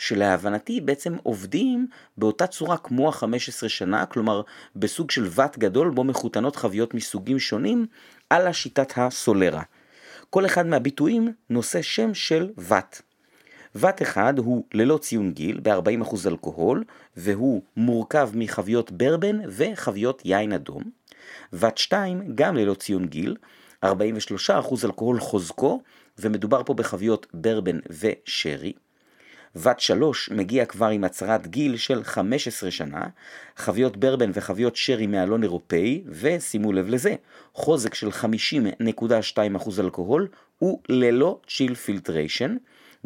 שלהבנתי 0.01 0.81
בעצם 0.81 1.15
עובדים 1.23 1.87
באותה 2.17 2.47
צורה 2.47 2.77
כמו 2.77 3.09
ה-15 3.09 3.69
שנה, 3.69 4.05
כלומר 4.05 4.41
בסוג 4.75 5.11
של 5.11 5.27
ות 5.35 5.57
גדול 5.57 5.89
בו 5.89 6.03
מחותנות 6.03 6.55
חביות 6.55 6.93
מסוגים 6.93 7.39
שונים 7.39 7.85
על 8.29 8.47
השיטת 8.47 8.93
הסולרה. 8.95 9.61
כל 10.29 10.45
אחד 10.45 10.65
מהביטויים 10.65 11.33
נושא 11.49 11.81
שם 11.81 12.13
של 12.13 12.49
ות. 12.57 13.01
ות 13.75 14.01
אחד 14.01 14.39
הוא 14.39 14.63
ללא 14.73 14.97
ציון 14.97 15.31
גיל 15.31 15.59
ב-40% 15.63 16.15
אלכוהול 16.27 16.83
והוא 17.17 17.61
מורכב 17.77 18.29
מחביות 18.33 18.91
ברבן 18.91 19.39
וחביות 19.47 20.21
יין 20.25 20.53
אדום. 20.53 20.83
ות 21.53 21.77
2 21.77 22.35
גם 22.35 22.55
ללא 22.55 22.73
ציון 22.73 23.05
גיל, 23.05 23.35
43% 23.85 23.87
אלכוהול 24.83 25.19
חוזקו 25.19 25.81
ומדובר 26.19 26.63
פה 26.63 26.73
בחביות 26.73 27.27
ברבן 27.33 27.79
ושרי. 27.89 28.73
בת 29.55 29.79
שלוש 29.79 30.29
מגיע 30.29 30.65
כבר 30.65 30.87
עם 30.87 31.03
הצהרת 31.03 31.47
גיל 31.47 31.77
של 31.77 32.03
15 32.03 32.71
שנה, 32.71 33.01
חביות 33.55 33.97
ברבן 33.97 34.31
וחביות 34.33 34.75
שרי 34.75 35.07
מאלון 35.07 35.43
אירופאי, 35.43 36.03
ושימו 36.07 36.73
לב 36.73 36.87
לזה, 36.89 37.15
חוזק 37.53 37.93
של 37.93 38.09
50.2% 38.09 39.79
אלכוהול 39.79 40.27
הוא 40.59 40.81
ללא 40.89 41.39
chill 41.47 41.75
filtration, 41.75 42.55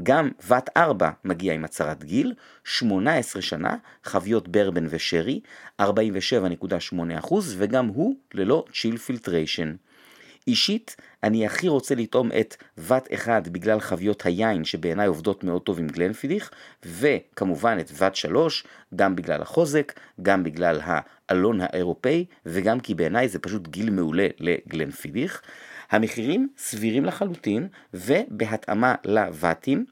גם 0.03 0.29
batch 0.49 0.69
4 0.77 1.09
מגיע 1.23 1.53
עם 1.53 1.65
הצהרת 1.65 2.03
גיל, 2.03 2.33
18 2.63 3.41
שנה, 3.41 3.75
חביות 4.03 4.47
ברבן 4.47 4.85
ושרי, 4.89 5.39
47.8% 5.81 5.85
וגם 7.57 7.87
הוא 7.87 8.15
ללא 8.33 8.65
chill 8.73 8.97
filtration. 8.97 9.75
אישית, 10.47 10.95
אני 11.23 11.45
הכי 11.45 11.67
רוצה 11.67 11.95
לטעום 11.95 12.29
את 12.39 12.55
batch 12.77 13.07
אחד 13.13 13.47
בגלל 13.47 13.79
חביות 13.79 14.25
היין 14.25 14.63
שבעיניי 14.63 15.07
עובדות 15.07 15.43
מאוד 15.43 15.61
טוב 15.61 15.79
עם 15.79 15.87
Glenfiddich, 15.87 16.51
וכמובן 16.85 17.77
את 17.79 17.91
batch 17.91 18.15
שלוש, 18.15 18.63
גם 18.95 19.15
בגלל 19.15 19.41
החוזק, 19.41 19.99
גם 20.21 20.43
בגלל 20.43 20.81
האלון 20.83 21.61
האירופאי, 21.61 22.25
וגם 22.45 22.79
כי 22.79 22.95
בעיניי 22.95 23.29
זה 23.29 23.39
פשוט 23.39 23.67
גיל 23.67 23.89
מעולה 23.89 24.27
ל 24.39 24.47
Glenfiddich. 24.47 25.41
המחירים 25.91 26.49
סבירים 26.57 27.05
לחלוטין, 27.05 27.67
ובהתאמה 27.93 28.95
ל 29.05 29.14
batch 29.14 29.59
ים, 29.59 29.85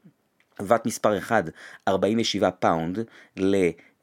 batch 0.62 0.86
מספר 0.86 1.18
1, 1.18 1.44
47 1.88 2.50
פאונד 2.50 2.98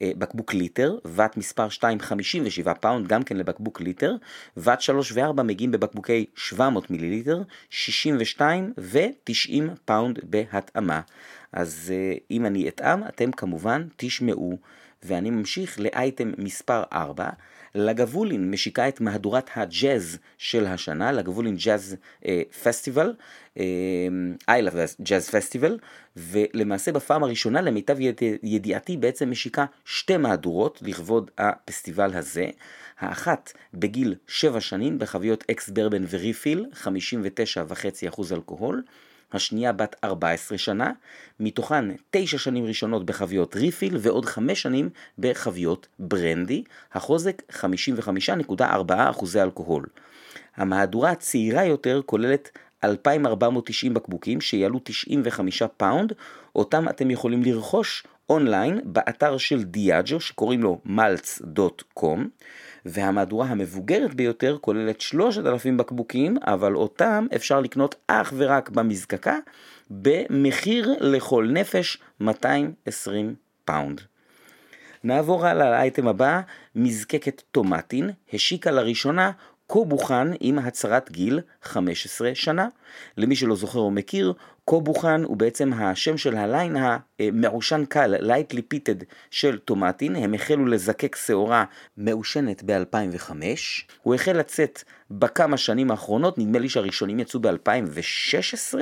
לבקבוק 0.01 0.53
ליטר, 0.53 0.97
batch 1.15 1.37
מספר 1.37 1.69
2, 1.69 1.99
57 1.99 2.73
פאונד, 2.73 3.07
גם 3.07 3.23
כן 3.23 3.37
לבקבוק 3.37 3.81
ליטר, 3.81 4.15
batch 4.57 4.81
3 4.81 5.11
ו-4 5.11 5.43
מגיעים 5.43 5.71
בבקבוקי 5.71 6.25
700 6.35 6.91
מיליליטר, 6.91 7.41
62 7.69 8.73
ו-90 8.77 9.61
פאונד 9.85 10.19
בהתאמה. 10.23 11.01
אז 11.53 11.93
אה, 11.95 12.17
אם 12.31 12.45
אני 12.45 12.69
אטעם, 12.69 13.03
אתם 13.03 13.31
כמובן 13.31 13.87
תשמעו. 13.97 14.57
ואני 15.03 15.29
ממשיך 15.29 15.79
לאייטם 15.79 16.31
מספר 16.37 16.83
4. 16.93 17.29
לגבולין 17.75 18.51
משיקה 18.51 18.87
את 18.87 19.01
מהדורת 19.01 19.49
הג'אז 19.55 20.17
של 20.37 20.65
השנה, 20.65 21.11
לגבולין 21.11 21.55
ג'אז 21.55 21.95
פסטיבל, 22.63 23.13
I 23.57 24.61
love 24.67 25.01
ג'אז 25.01 25.29
פסטיבל, 25.29 25.77
ולמעשה 26.17 26.91
בפעם 26.91 27.23
הראשונה 27.23 27.61
למיטב 27.61 27.97
ידיעתי 28.43 28.97
בעצם 28.97 29.31
משיקה 29.31 29.65
שתי 29.85 30.17
מהדורות 30.17 30.79
לכבוד 30.81 31.31
הפסטיבל 31.37 32.11
הזה. 32.13 32.49
האחת 32.99 33.53
בגיל 33.73 34.15
7 34.27 34.61
שנים 34.61 34.99
בחביות 34.99 35.43
אקס 35.51 35.69
ברבן 35.69 36.03
וריפיל, 36.09 36.65
59.5% 36.83 38.21
אלכוהול, 38.31 38.83
השנייה 39.33 39.71
בת 39.71 39.95
14 40.03 40.57
שנה, 40.57 40.91
מתוכן 41.39 41.85
9 42.11 42.37
שנים 42.37 42.65
ראשונות 42.65 43.05
בחביות 43.05 43.55
refill 43.55 43.97
ועוד 43.99 44.25
5 44.25 44.61
שנים 44.61 44.89
בחביות 45.19 45.87
ברנדי, 45.99 46.63
החוזק 46.93 47.41
55.4% 47.51 48.53
אלכוהול. 49.35 49.85
המהדורה 50.55 51.11
הצעירה 51.11 51.65
יותר 51.65 52.01
כוללת 52.05 52.57
2,490 52.83 53.93
בקבוקים 53.93 54.41
שיעלו 54.41 54.79
95 54.83 55.63
פאונד, 55.77 56.13
אותם 56.55 56.89
אתם 56.89 57.11
יכולים 57.11 57.43
לרכוש 57.43 58.03
אונליין 58.29 58.81
באתר 58.83 59.37
של 59.37 59.63
Diageo 59.63 60.19
שקוראים 60.19 60.63
לו 60.63 60.81
malts.com 60.85 62.19
והמהדורה 62.85 63.47
המבוגרת 63.47 64.13
ביותר 64.13 64.57
כוללת 64.61 65.01
3,000 65.01 65.77
בקבוקים, 65.77 66.37
אבל 66.41 66.75
אותם 66.75 67.27
אפשר 67.35 67.59
לקנות 67.61 67.95
אך 68.07 68.33
ורק 68.37 68.69
במזקקה 68.69 69.37
במחיר 69.89 70.93
לכל 70.99 71.47
נפש 71.51 71.97
220 72.19 73.35
פאונד. 73.65 74.01
נעבור 75.03 75.47
הלאה 75.47 75.69
לאייטם 75.69 76.07
הבא, 76.07 76.41
מזקקת 76.75 77.41
Tomatin, 77.51 78.09
השיקה 78.33 78.71
לראשונה 78.71 79.31
Cù 79.71 79.87
Bòcan 79.87 80.27
עם 80.39 80.59
הצהרת 80.59 81.11
גיל 81.11 81.39
15 81.63 82.35
שנה. 82.35 82.67
למי 83.17 83.35
שלא 83.35 83.55
זוכר 83.55 83.79
או 83.79 83.91
מכיר, 83.91 84.33
Cù 84.65 84.82
Bòcan 84.82 85.23
הוא 85.23 85.37
בעצם 85.37 85.73
השם 85.73 86.17
של 86.17 86.37
ה 86.37 86.45
line 86.45 86.75
המעושן 87.19 87.85
קל, 87.85 88.15
lightly 88.15 88.61
peated 88.73 89.03
של 89.29 89.59
Tomatin, 89.59 90.15
הם 90.15 90.33
החלו 90.33 90.65
לזקק 90.65 91.15
שעורה 91.15 91.65
מעושנת 91.97 92.63
ב-2005, 92.65 93.31
הוא 94.01 94.15
החל 94.15 94.37
לצאת 94.37 94.83
בכמה 95.11 95.57
שנים 95.57 95.91
האחרונות, 95.91 96.37
נדמה 96.37 96.59
לי 96.59 96.69
שהראשונים 96.69 97.19
יצאו 97.19 97.39
ב-2016, 97.39 98.75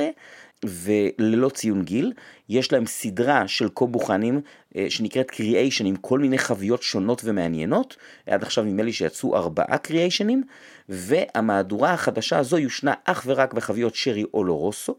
וללא 0.66 1.50
ציון 1.50 1.84
גיל, 1.84 2.14
יש 2.50 2.74
להם 2.74 2.86
סדרה 2.86 3.48
של 3.48 3.70
קובוכנים 3.70 4.42
אה, 4.76 4.86
שנקראת 4.90 5.32
קריאיישן 5.32 5.86
עם 5.86 5.96
כל 5.96 6.20
מיני 6.20 6.38
חוויות 6.38 6.84
שונות 6.84 7.22
ומעניינות, 7.26 7.98
עד 8.28 8.44
עכשיו 8.44 8.64
נדמה 8.64 8.84
לי 8.84 8.94
שיצאו 8.94 9.38
ארבעה 9.38 9.78
קריאיישנים, 9.78 10.44
והמהדורה 10.90 11.94
החדשה 11.94 12.38
הזו 12.38 12.58
יושנה 12.58 12.94
אך 13.06 13.24
ורק 13.26 13.54
בחביות 13.54 13.96
שרי 13.96 14.26
אולורוסו, 14.34 14.96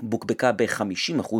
בוקבקה 0.00 0.52
ב-50% 0.52 1.34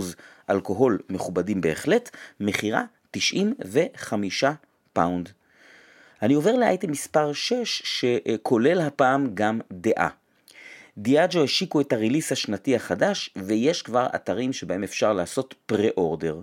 אלכוהול 0.51 0.99
מכובדים 1.11 1.61
בהחלט, 1.61 2.11
מחירה 2.41 2.85
95 3.11 4.45
פאונד. 4.93 5.29
אני 6.23 6.35
עובר 6.35 6.53
לאייטם 6.53 6.91
מספר 6.91 7.33
6 7.33 7.83
שכולל 7.85 8.81
הפעם 8.81 9.31
גם 9.35 9.61
דעה. 9.73 10.09
Diageo 10.99 11.45
השיקו 11.45 11.81
את 11.81 11.93
ה 11.93 11.98
release 11.98 12.33
השנתי 12.33 12.77
החדש 12.77 13.31
ויש 13.37 13.83
כבר 13.83 14.07
אתרים 14.15 14.53
שבהם 14.53 14.83
אפשר 14.83 15.13
לעשות 15.13 15.55
pre-order. 15.67 16.41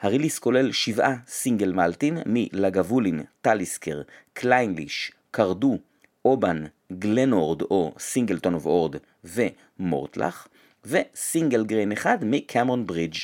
ה 0.00 0.05
release 0.05 0.38
כולל 0.38 0.72
שבעה 0.72 1.16
single 1.26 1.72
malt 1.72 2.03
ים 2.03 2.18
מ 2.26 2.35
Lagavulin, 2.35 3.22
Talisker, 3.42 4.02
Clynelish, 4.32 5.12
Cardhu, 5.30 5.78
Oban, 6.24 6.64
Glen 6.92 7.32
Ord 7.32 7.62
או 7.62 7.94
Singleton 7.98 8.54
of 8.54 8.66
Ord 8.66 8.96
ו 9.24 9.36
Mortlach, 9.36 10.48
ו 10.84 10.95
single 10.95 11.64
grain 11.64 11.92
אחד 11.92 12.18
מ 12.22 12.86
Cameronbridge. 12.86 13.16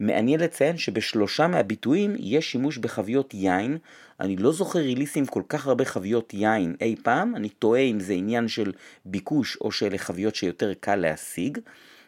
מעניין 0.00 0.40
לציין 0.40 0.78
שבשלושה 0.78 1.46
מהביטויים 1.46 2.16
יש 2.18 2.52
שימוש 2.52 2.78
בחביות 2.78 3.34
יין. 3.34 3.78
אני 4.20 4.36
לא 4.36 4.52
זוכר 4.52 4.78
ריליסים 4.78 5.26
כל 5.26 5.42
כך 5.48 5.66
הרבה 5.66 5.84
חביות 5.84 6.34
יין 6.34 6.76
אי 6.80 6.96
פעם, 7.02 7.36
אני 7.36 7.48
תוהה 7.48 7.80
אם 7.80 8.00
זה 8.00 8.12
עניין 8.12 8.48
של 8.48 8.72
ביקוש 9.04 9.56
או 9.60 9.72
שאלה 9.72 9.98
חביות 9.98 10.34
שיותר 10.34 10.72
קל 10.80 10.96
להשיג. 10.96 11.58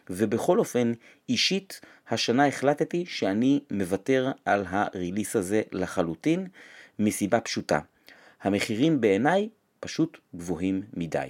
ובכל 0.09 0.59
אופן, 0.59 0.91
אישית, 1.29 1.81
השנה 2.09 2.47
החלטתי 2.47 3.05
שאני 3.07 3.59
מוותר 3.71 4.31
על 4.45 4.65
הריליס 4.69 5.35
הזה 5.35 5.61
לחלוטין, 5.71 6.47
מסיבה 6.99 7.39
פשוטה. 7.39 7.79
המחירים 8.41 9.01
בעיניי 9.01 9.49
פשוט 9.79 10.17
גבוהים 10.35 10.81
מדי. 10.93 11.27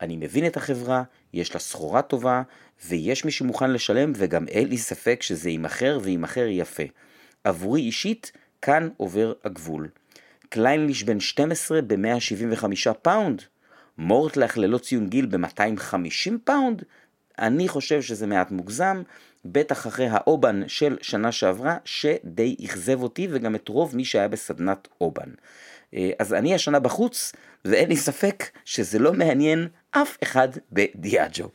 אני 0.00 0.16
מבין 0.16 0.46
את 0.46 0.56
החברה, 0.56 1.02
יש 1.32 1.54
לה 1.54 1.60
סחורה 1.60 2.02
טובה, 2.02 2.42
ויש 2.86 3.24
מי 3.24 3.30
שמוכן 3.30 3.70
לשלם, 3.70 4.12
וגם 4.16 4.48
אין 4.48 4.68
לי 4.68 4.78
ספק 4.78 5.22
שזה 5.22 5.50
יימכר 5.50 5.98
ויימכר 6.02 6.46
יפה. 6.46 6.82
עבורי 7.44 7.80
אישית, 7.80 8.32
כאן 8.62 8.88
עובר 8.96 9.32
הגבול. 9.44 9.88
Clynelish 10.52 11.02
בן 11.02 11.20
12 11.20 11.82
ב-175 11.82 12.64
פאונד, 13.02 13.42
Mortlach 13.98 14.58
ללא 14.58 14.78
ציון 14.78 15.08
גיל 15.08 15.26
ב-250 15.26 16.32
פאונד, 16.44 16.82
אני 17.38 17.68
חושב 17.68 18.02
שזה 18.02 18.26
מעט 18.26 18.50
מוגזם, 18.50 19.02
בטח 19.44 19.86
אחרי 19.86 20.08
ה 20.10 20.22
Oban 20.22 20.68
של 20.68 20.96
שנה 21.02 21.32
שעברה, 21.32 21.76
שדי 21.84 22.56
אכזב 22.64 23.02
אותי 23.02 23.28
וגם 23.30 23.54
את 23.54 23.68
רוב 23.68 23.96
מי 23.96 24.04
שהיה 24.04 24.28
בסדנת 24.28 24.88
Oban. 25.00 25.30
אה, 25.94 26.10
אז 26.18 26.34
אני 26.34 26.54
השנה 26.54 26.80
בחוץ, 26.80 27.32
ואין 27.64 27.88
לי 27.88 27.96
ספק 27.96 28.44
שזה 28.64 28.98
לא 28.98 29.12
מעניין 29.12 29.68
אף 29.90 30.16
אחד 30.22 30.48
ב 30.72 30.82
Diageo. 30.82 31.48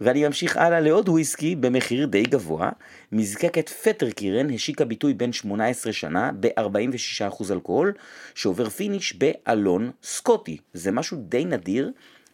ואני 0.00 0.26
ממשיך 0.26 0.56
הלאה 0.56 0.80
לעוד 0.80 1.08
וויסקי 1.08 1.56
במחיר 1.56 2.06
די 2.06 2.22
גבוה. 2.22 2.70
מזקקת 3.12 3.68
Fettercairn 3.68 4.54
השיקה 4.54 4.84
ביטוי 4.84 5.14
בן 5.14 5.32
18 5.32 5.92
שנה 5.92 6.30
ב-46% 6.40 7.52
אלכוהול, 7.52 7.92
שעובר 8.34 8.68
finish 8.68 9.14
באלון 9.16 9.90
סקוטי. 10.02 10.56
זה 10.72 10.92
משהו 10.92 11.16
די 11.16 11.44
נדיר. 11.44 11.90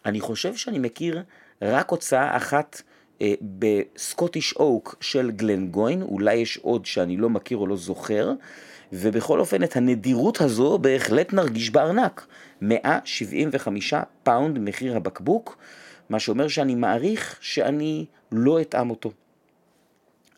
אני 0.06 0.20
חושב 0.20 0.56
שאני 0.56 0.78
מכיר 0.78 1.22
רק 1.62 1.90
הוצאה 1.90 2.36
אחת 2.36 2.82
אה, 3.22 3.34
ב 3.58 3.69
Scottish 3.69 4.52
oak 4.52 4.94
של 5.00 5.30
Glengoyne, 5.30 6.02
אולי 6.02 6.34
יש 6.34 6.56
עוד 6.56 6.86
שאני 6.86 7.16
לא 7.16 7.30
מכיר 7.30 7.58
או 7.58 7.66
לא 7.66 7.76
זוכר. 7.76 8.32
ובכל 8.92 9.40
אופן 9.40 9.62
את 9.62 9.76
הנדירות 9.76 10.40
הזו 10.40 10.78
בהחלט 10.78 11.32
נרגיש 11.32 11.70
בארנק. 11.70 12.26
175 12.60 13.94
pound 14.22 14.58
מחיר 14.58 14.96
הבקבוק, 14.96 15.58
מה 16.10 16.20
שאומר 16.20 16.48
שאני 16.48 16.74
מעריך 16.74 17.38
שאני 17.40 18.04
לא 18.32 18.60
אטעם 18.60 18.90
אותו. 18.90 19.10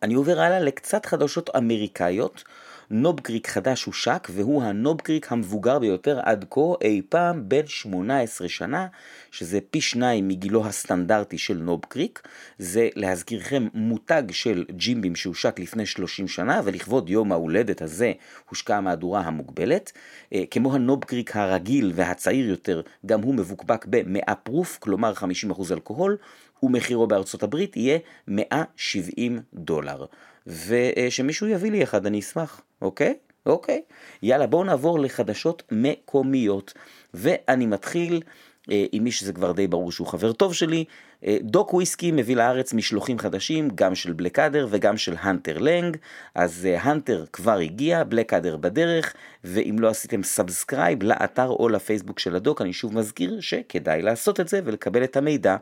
אני 0.03 0.15
עובר 0.15 0.41
הלאה 0.41 0.61
לקצת 0.61 1.07
חדשות 1.07 1.57
אמריקאיות. 1.57 2.45
Knob 2.91 3.21
Creek 3.21 3.49
חדש 3.49 3.85
הושק, 3.85 4.29
והוא 4.31 4.63
ה 4.63 4.70
Knob 4.70 5.01
Creek 5.01 5.33
המבוגר 5.33 5.79
ביותר 5.79 6.21
עד 6.23 6.45
כה 6.51 6.61
אי 6.83 7.03
פעם 7.09 7.49
בן 7.49 7.67
18 7.67 8.49
שנה, 8.49 8.87
שזה 9.31 9.59
פי 9.71 9.81
שניים 9.81 10.29
מגילו 10.29 10.67
הסטנדרטי 10.67 11.39
של 11.39 11.57
Knob 11.57 11.81
Creek. 11.89 12.23
זה 12.59 12.89
להזכירכם 12.95 13.69
מותג 13.75 14.23
של 14.31 14.65
Jim 14.71 14.90
Beam 14.90 15.17
שהושק 15.17 15.59
לפני 15.59 15.87
30 15.87 16.29
שנה, 16.29 16.61
ולכבוד 16.65 17.11
יום 17.11 17.33
ההולדת 17.33 17.83
הזה 17.83 18.13
הושקה 18.49 18.77
המהדורה 18.77 19.21
המוגבלת. 19.21 19.93
אה, 20.33 20.45
כמו 20.51 20.75
הנוב 20.75 21.05
קריק 21.05 21.37
הרגיל 21.37 21.93
והצעיר 21.95 22.49
יותר, 22.49 22.83
גם 23.07 23.23
הוא 23.23 23.35
מבוקבק 23.35 23.87
ב-100 23.91 24.35
פרוף, 24.35 24.79
כלומר 24.81 25.13
50% 25.15 25.73
אלכוהול, 25.73 26.17
ומחירו 26.63 27.07
בארצות 27.07 27.43
הברית 27.43 27.77
יהיה 27.77 27.99
170 28.29 29.41
דולר. 29.55 30.05
ושמישהו 30.49 31.47
יביא 31.47 31.71
לי 31.71 31.83
אחד, 31.83 32.07
אני 32.07 32.21
אשמח, 32.21 32.61
אוקיי? 32.83 33.15
אוקיי. 33.47 33.83
יאללה, 34.23 34.47
בואו 34.47 34.65
נעבור 34.65 35.01
לחדשות 35.01 35.63
מקומיות. 35.71 36.75
ואני 37.15 37.67
מתחיל 37.67 38.23
אה, 38.71 38.85
עם 38.93 39.05
מי 39.05 39.13
שזה 39.13 39.33
כבר 39.33 39.53
די 39.53 39.67
ברור 39.67 39.93
שהוא 39.93 40.07
חבר 40.07 40.33
טוב 40.33 40.55
שלי. 40.55 40.85
אה, 41.27 41.37
דוק 41.43 41.75
וויסקי 41.75 42.13
מביא 42.13 42.37
לארץ 42.37 42.73
משלוחים 42.75 43.19
חדשים, 43.19 43.69
גם 43.75 43.95
של 43.95 44.13
בלקאדר 44.13 44.67
וגם 44.71 44.97
של 44.97 45.15
הנטר 45.21 45.59
לנג. 45.59 45.97
אז 46.35 46.67
אה, 46.67 46.83
Hunter 46.83 47.25
כבר 47.33 47.59
הגיע, 47.59 48.05
Blackadder 48.05 48.57
בדרך, 48.57 49.15
ואם 49.45 49.77
לא 49.79 49.89
עשיתם 49.89 50.23
subscribe 50.23 51.03
לאתר 51.03 51.49
או 51.49 51.69
לפייסבוק 51.69 52.19
של 52.19 52.37
הדוק, 52.37 52.63
אני 52.63 52.73
שוב 52.73 52.95
מזכיר 52.95 53.41
שכדאי 53.41 54.03
לעשות 54.03 54.41
את 54.41 54.49
זה 54.49 54.61
ולקבל 54.65 55.05
את 55.05 55.17
המידע. 55.17 55.57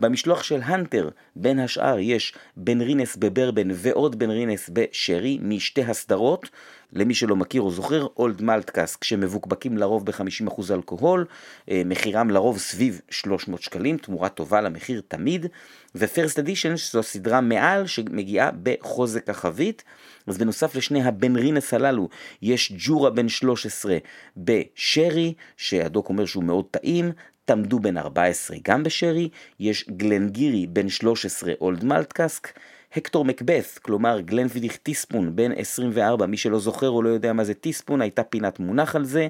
במשלוח 0.00 0.42
של 0.42 0.60
Hunter, 0.64 1.08
בין 1.36 1.58
השאר, 1.58 1.98
יש 1.98 2.34
Benrinnes 2.56 2.80
ב 2.80 3.16
bourbon 3.16 3.68
ועוד 3.72 4.18
Benrinnes 4.18 4.70
בשרי, 4.72 5.38
משתי 5.42 5.82
הסדרות. 5.82 6.50
למי 6.92 7.14
שלא 7.14 7.36
מכיר 7.36 7.62
או 7.62 7.70
זוכר, 7.70 8.06
Old 8.16 8.42
Malt 8.42 8.66
Cask, 8.66 8.96
כשמבוקבקים 8.96 9.78
לרוב 9.78 10.06
ב-50% 10.06 10.62
אלכוהול, 10.70 11.26
אה, 11.70 11.82
מחירם 11.84 12.30
לרוב 12.30 12.58
סביב 12.58 13.00
300 13.10 13.62
שקלים, 13.62 13.96
תמורה 13.96 14.28
טובה 14.28 14.60
למחיר 14.60 15.02
תמיד, 15.08 15.46
ופרסט 15.94 16.38
אדישן, 16.38 16.76
שזו 16.76 17.02
סדרה 17.02 17.40
מעל 17.40 17.86
שמגיעה 17.86 18.50
בחוזק 18.62 19.30
החבית. 19.30 19.84
אז 20.26 20.38
בנוסף 20.38 20.74
לשני 20.74 21.02
הבן 21.02 21.36
רינס 21.36 21.74
הללו, 21.74 22.08
יש 22.42 22.72
ג'ורה 22.76 23.10
בן 23.10 23.28
13 23.28 23.96
בשרי, 24.36 25.34
שהדוק 25.56 26.08
אומר 26.08 26.26
שהוא 26.26 26.44
מאוד 26.44 26.64
טעים, 26.70 27.12
תמדו 27.48 27.78
בן 27.80 27.98
14 27.98 28.56
גם 28.64 28.82
בשרי, 28.82 29.28
יש 29.60 29.84
גלנגירי 29.90 30.66
בן 30.66 30.88
13 30.88 31.52
אולד 31.60 31.84
מלטקסק, 31.84 32.58
הקטור 32.96 33.24
מקבת, 33.24 33.78
כלומר 33.82 34.20
גלנפידיך 34.20 34.76
טיספון 34.76 35.36
בן 35.36 35.52
24, 35.52 36.26
מי 36.26 36.36
שלא 36.36 36.58
זוכר 36.58 36.90
או 36.90 37.02
לא 37.02 37.08
יודע 37.08 37.32
מה 37.32 37.44
זה 37.44 37.54
טיספון, 37.54 38.00
הייתה 38.00 38.22
פינת 38.22 38.60
מונח 38.60 38.96
על 38.96 39.04
זה, 39.04 39.28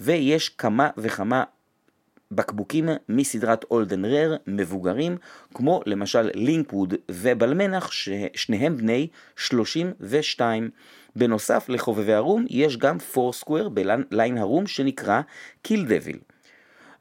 ויש 0.00 0.48
כמה 0.48 0.90
וכמה 0.96 1.44
בקבוקים 2.30 2.88
מסדרת 3.08 3.64
Old & 3.70 4.04
Rare 4.04 4.36
מבוגרים, 4.46 5.16
כמו 5.54 5.82
למשל 5.86 6.30
Linkwood 6.34 6.94
ו 7.10 7.17
Balmenach, 7.17 7.90
ששניהם 7.92 8.76
בני 8.76 9.08
32. 9.36 10.70
בנוסף 11.16 11.68
לחובבי 11.68 12.12
הרום, 12.12 12.44
יש 12.50 12.76
גם 12.76 12.98
Foursquare 12.98 13.68
בליין 13.68 14.38
הרום 14.38 14.66
שנקרא 14.66 15.20
Kill 15.62 15.84
Devil. 15.84 16.18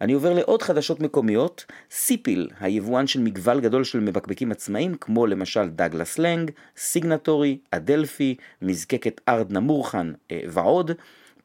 אני 0.02 0.14
עובר 0.14 0.34
לעוד 0.34 0.62
חדשות 0.62 1.00
מקומיות, 1.00 1.66
סיפיל, 1.92 2.50
היבואן 2.60 3.08
של 3.08 3.20
מגוון 3.20 3.62
גדול 3.62 3.84
של 3.84 4.00
מבקבקים 4.00 4.52
עצמאיים, 4.52 4.96
כמו 4.96 5.28
למשל 5.28 5.70
Douglas 5.70 6.20
Laing, 6.20 6.52
Signatory, 6.78 7.58
Adelphi, 7.72 8.36
מזקקת 8.62 9.22
Ardnamurchan 9.30 10.14
אה, 10.32 10.40
ועוד, 10.48 10.92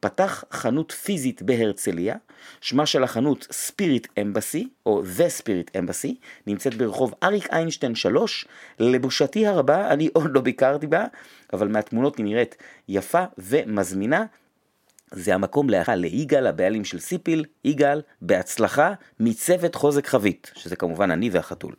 פתח 0.01 0.43
חנות 0.51 0.91
פיזית 0.91 1.41
בהרצליה, 1.41 2.15
שמה 2.61 2.85
של 2.85 3.03
החנות 3.03 3.47
ספיריט 3.51 4.07
אמבסי, 4.21 4.67
או 4.85 5.01
The 5.17 5.41
Spirit 5.41 5.77
Embassy, 5.77 6.13
נמצאת 6.47 6.73
ברחוב 6.73 7.13
אריק 7.23 7.47
איינשטיין 7.51 7.95
3, 7.95 8.45
לבושתי 8.79 9.47
הרבה, 9.47 9.91
אני 9.91 10.09
עוד 10.13 10.31
לא 10.33 10.41
ביקרתי 10.41 10.87
בה, 10.87 11.05
אבל 11.53 11.67
מהתמונות 11.67 12.17
היא 12.17 12.25
נראית 12.25 12.55
יפה 12.87 13.23
ומזמינה, 13.37 14.25
זה 15.11 15.35
המקום 15.35 15.69
לאחל 15.69 15.95
ליגאל, 15.95 16.47
הבעלים 16.47 16.85
של 16.85 16.99
סיפיל, 16.99 17.45
יגאל, 17.65 18.01
בהצלחה 18.21 18.93
מצוות 19.19 19.75
חוזק 19.75 20.07
חבית, 20.07 20.51
שזה 20.55 20.75
כמובן 20.75 21.11
אני 21.11 21.29
והחתול. 21.29 21.73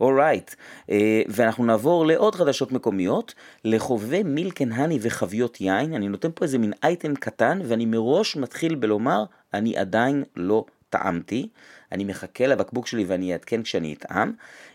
אורייט, 0.00 0.50
right. 0.50 0.54
אה, 0.90 1.22
ואנחנו 1.28 1.64
נעבור 1.64 2.06
לעוד 2.06 2.34
חדשות 2.34 2.72
מקומיות, 2.72 3.34
לחובבי 3.64 4.22
Milk & 4.22 4.72
Honey 4.72 4.98
וחביות 5.02 5.60
יין, 5.60 5.94
אני 5.94 6.08
נותן 6.08 6.28
פה 6.34 6.44
איזה 6.44 6.58
מין 6.58 6.72
אייטם 6.82 7.14
קטן, 7.14 7.60
ואני 7.64 7.86
מראש 7.86 8.36
מתחיל 8.36 8.74
בלומר, 8.74 9.24
אני 9.54 9.76
עדיין 9.76 10.24
לא 10.36 10.64
טעמתי. 10.92 11.48
אני 11.92 12.04
מחכה 12.04 12.46
לבקבוק 12.46 12.86
שלי 12.86 13.04
ואני 13.04 13.32
אעדכן 13.32 13.62
כשאני 13.62 13.94
אטעם. 13.94 14.32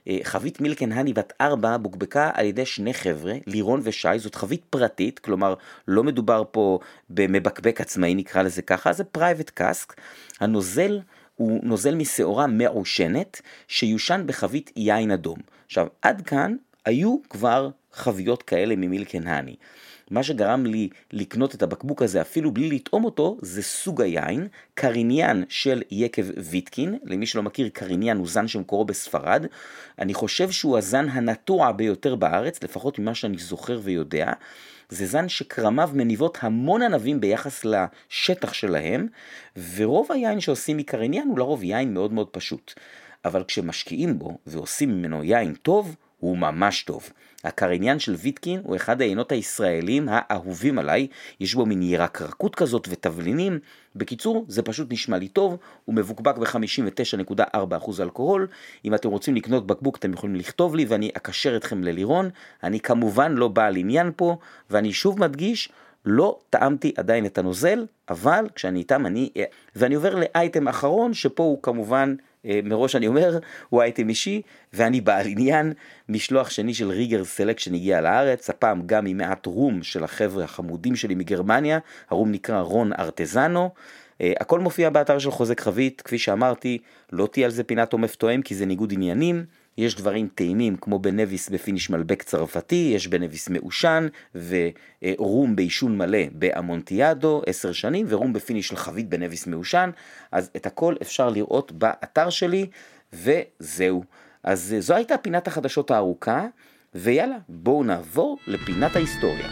אה, 0.08 0.17
חבית 0.23 0.62
Milk & 0.62 0.91
Honey 0.91 1.13
בת 1.13 1.34
ארבע 1.41 1.77
בוקבקה 1.77 2.32
על 2.34 2.45
ידי 2.45 2.65
שני 2.65 2.93
חבר'ה, 2.93 3.34
לירון 3.47 3.82
ושי, 3.84 4.19
זאת 4.19 4.36
חבית 4.36 4.62
פרטית, 4.69 5.19
כלומר 5.19 5.53
לא 5.88 6.03
מדובר 6.03 6.43
פה 6.51 6.80
במבקבק 7.10 7.82
עצמאי 7.82 8.15
נקרא 8.15 8.41
לזה 8.41 8.62
ככה, 8.62 8.93
זה 8.93 9.03
private 9.03 9.49
cask. 9.49 9.93
הנוזל 10.39 10.99
הוא 11.36 11.60
נוזל 11.63 11.95
משעורה 11.95 12.47
מעושנת 12.47 13.41
שיושן 13.67 14.23
בחבית 14.25 14.71
יין 14.75 15.12
אדום. 15.12 15.38
עכשיו 15.65 15.88
עד 16.01 16.21
כאן 16.21 16.56
היו 16.86 17.17
כבר 17.30 17.69
חביות 17.93 18.43
כאלה 18.43 18.75
ממילקן 18.75 19.27
הני. 19.27 19.56
מה 20.12 20.24
שגרם 20.24 20.65
לי 20.65 20.89
לקנות 21.13 21.56
את 21.56 21.63
הבקבוק 21.63 22.02
הזה 22.02 22.22
אפילו 22.22 22.52
בלי 22.52 22.70
לטעום 22.70 23.06
אותו, 23.06 23.38
זה 23.41 23.63
סוג 23.63 24.02
היין, 24.02 24.48
קריניאן 24.74 25.43
של 25.50 25.82
יקב 25.91 26.26
ויטקין, 26.38 26.98
למי 27.04 27.26
שלא 27.26 27.43
מכיר 27.43 27.70
קריניאן 27.74 28.17
הוא 28.17 28.28
זן 28.28 28.48
שמקורו 28.48 28.86
בספרד, 28.86 29.46
אני 30.00 30.13
חושב 30.13 30.52
שהוא 30.52 30.78
הזן 30.78 31.10
הנטוע 31.10 31.72
ביותר 31.72 32.15
בארץ, 32.15 32.63
לפחות 32.63 33.00
ממה 33.00 33.15
שאני 33.15 33.38
זוכר 33.38 33.80
ויודע. 33.84 34.32
זה 34.89 35.06
זן 35.06 35.30
שקרמיו 35.30 35.89
מניבות 35.93 36.38
המון 36.41 36.82
ענבים 36.82 37.20
ביחס 37.20 37.65
לשטח 37.65 38.54
שלהם, 38.54 39.08
ורוב 39.76 40.12
היין 40.12 40.39
שעושים 40.39 40.78
מקריניאן 40.78 41.28
הוא 41.28 41.39
לרוב 41.39 41.63
יין 41.63 41.93
מאוד 41.93 42.13
מאוד 42.13 42.28
פשוט. 42.28 42.74
אבל 43.26 43.43
כשמשקיעים 43.43 44.20
בו 44.20 44.38
ועושים 44.48 44.89
ממנו 44.89 45.24
יין 45.24 45.54
טוב, 45.54 45.96
הוא 46.19 46.38
ממש 46.38 46.84
טוב. 46.84 47.10
הקריניאן 47.43 47.99
של 47.99 48.13
ויטקין 48.13 48.62
הוא 48.63 48.75
אחד 48.75 49.01
היינות 49.01 49.32
הישראלים 49.32 50.08
האהובים 50.12 50.80
עליי, 50.80 51.08
יש 51.39 51.56
בו 51.56 51.65
מין 51.65 51.82
ירקרקות 51.82 52.56
כזאת 52.56 52.88
ותבלינים. 52.91 53.60
בקיצור, 53.95 54.45
זה 54.47 54.62
פשוט 54.62 54.91
נשמע 54.91 55.17
לי 55.17 55.27
טוב, 55.27 55.58
הוא 55.86 55.95
מבוקבק 55.95 56.38
ב-59.4% 56.38 58.01
אלכוהול. 58.01 58.47
אם 58.86 58.95
אתם 58.95 59.10
רוצים 59.10 59.36
לקנות 59.36 59.67
בקבוק 59.67 59.97
אתם 59.97 60.13
יכולים 60.13 60.36
לכתוב 60.36 60.75
לי 60.75 60.86
ואני 60.86 61.10
אקשר 61.17 61.58
אתכם 61.58 61.84
ללירון. 61.84 62.30
אני 62.63 62.80
כמובן 62.80 63.36
לא 63.36 63.47
בעל 63.47 63.75
עניין 63.75 64.12
פה, 64.15 64.38
ואני 64.69 64.93
שוב 64.93 65.19
מדגיש, 65.19 65.69
לא 66.06 66.39
טעמתי 66.49 66.93
עדיין 66.97 67.25
את 67.25 67.38
הנוזל, 67.38 67.86
אבל 68.10 68.45
כשאני 68.56 68.80
איתם 68.80 69.06
אני... 69.06 69.30
ואני 69.75 69.95
עובר 69.95 70.15
לאייטם 70.15 70.67
אחרון, 70.67 71.13
שפה 71.13 71.43
הוא 71.43 71.63
כמובן 71.63 72.15
מראש 72.63 72.95
אני 72.95 73.07
אומר, 73.07 73.39
הוא 73.69 73.81
אייטם 73.81 74.10
אישי, 74.10 74.41
ואני 74.73 75.01
בעל 75.01 75.27
עניין, 75.27 75.73
משלוח 76.10 76.49
שני 76.49 76.73
של 76.73 76.89
Riegger's 76.89 77.23
Selection 77.23 77.73
הגיע 77.73 78.01
לארץ, 78.01 78.49
הפעם 78.49 78.81
גם 78.86 79.05
עם 79.05 79.17
מעט 79.17 79.45
רום 79.45 79.83
של 79.83 80.03
החבר'ה 80.03 80.43
החמודים 80.43 80.95
שלי 80.95 81.15
מגרמניה, 81.15 81.79
הרום 82.10 82.31
נקרא 82.31 82.60
Ron 82.60 82.93
Artesano. 82.99 83.69
אה, 84.17 84.19
הכל 84.39 84.60
מופיע 84.60 84.89
באתר 84.89 85.19
של 85.19 85.31
חוזק 85.31 85.62
חבית, 85.62 86.01
כפי 86.01 86.17
שאמרתי, 86.17 86.77
לא 87.12 87.27
תהיה 87.31 87.45
על 87.45 87.51
זה 87.51 87.63
פינת 87.63 87.93
עומק 87.93 88.15
תואם 88.15 88.41
כי 88.41 88.55
זה 88.55 88.65
ניגוד 88.65 88.93
עניינים. 88.93 89.45
יש 89.77 89.95
דברים 89.95 90.27
טעימים 90.35 90.75
כמו 90.75 90.99
Ben 90.99 91.18
Nevis 91.18 91.49
ב 91.49 91.55
finish 91.55 91.89
מלבק 91.89 92.23
צרפתי, 92.23 92.91
יש 92.95 93.07
Ben 93.08 93.23
Nevis 93.23 93.49
מעושן 93.49 94.07
ורום 94.35 95.55
בעישון 95.55 95.97
מלא 95.97 96.19
באמונטיאדו 96.31 97.41
עשר 97.45 97.71
שנים 97.71 98.05
ורום 98.09 98.33
ב 98.34 98.38
finish 98.38 98.67
של 98.67 98.75
חבית 98.75 99.09
Ben 99.10 99.24
Nevis 99.24 99.47
מעושן, 99.47 99.89
אז 100.31 100.49
את 100.55 100.65
הכל 100.65 100.95
אפשר 101.01 101.29
לראות 101.29 101.71
באתר 101.71 102.29
שלי 102.29 102.67
וזהו. 103.13 104.03
אז 104.43 104.75
זו 104.79 104.95
הייתה 104.95 105.17
פינת 105.17 105.47
החדשות 105.47 105.91
הארוכה, 105.91 106.45
ויאללה, 106.95 107.37
בואו 107.49 107.83
נעבור 107.83 108.37
לפינת 108.47 108.95
ההיסטוריה. 108.95 109.49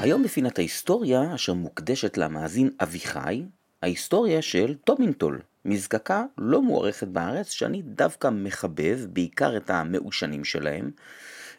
היום 0.00 0.22
בפינת 0.22 0.58
ההיסטוריה, 0.58 1.34
אשר 1.34 1.54
מוקדשת 1.54 2.16
למאזין 2.16 2.70
אביחי, 2.82 3.44
ההיסטוריה 3.84 4.42
של 4.42 4.74
טומינטול, 4.84 5.40
מזקקה 5.64 6.24
לא 6.38 6.62
מוערכת 6.62 7.08
בארץ 7.08 7.50
שאני 7.50 7.82
דווקא 7.82 8.28
מחבב, 8.28 9.00
בעיקר 9.12 9.56
את 9.56 9.70
המעושנים 9.70 10.44
שלהם. 10.44 10.90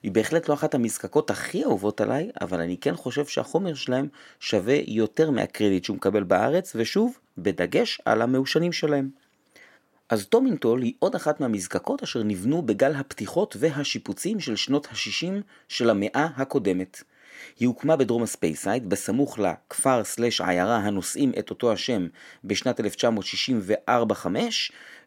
היא 0.03 0.11
בהחלט 0.11 0.49
לא 0.49 0.53
אחת 0.53 0.75
המזקקות 0.75 1.29
הכי 1.29 1.63
אהובות 1.63 2.01
עליי, 2.01 2.31
אבל 2.41 2.61
אני 2.61 2.77
כן 2.77 2.95
חושב 2.95 3.25
שהחומר 3.25 3.73
שלהם 3.73 4.07
שווה 4.39 4.75
יותר 4.87 5.31
מהקרדיט 5.31 5.83
שהוא 5.83 5.97
מקבל 5.97 6.23
בארץ, 6.23 6.71
ושוב, 6.75 7.17
בדגש 7.37 8.01
על 8.05 8.21
המעושנים 8.21 8.71
שלהם. 8.71 9.09
אז 10.09 10.25
Tomintoul 10.25 10.81
היא 10.81 10.93
עוד 10.99 11.15
אחת 11.15 11.39
מהמזקקות 11.39 12.03
אשר 12.03 12.23
נבנו 12.23 12.61
בגל 12.61 12.95
הפתיחות 12.95 13.55
והשיפוצים 13.59 14.39
של 14.39 14.55
שנות 14.55 14.85
ה-60 14.85 15.41
של 15.67 15.89
המאה 15.89 16.27
הקודמת. 16.35 17.03
היא 17.59 17.67
הוקמה 17.67 17.95
בדרום 17.95 18.23
ה 18.23 18.30
Speyside, 18.30 18.89
בסמוך 18.89 19.39
לכפר 19.39 20.03
slash 20.03 20.41
עיירה 20.41 20.77
הנושאים 20.77 21.31
את 21.39 21.49
אותו 21.49 21.71
השם 21.71 22.07
בשנת 22.43 22.79
1964-5, 22.79 22.83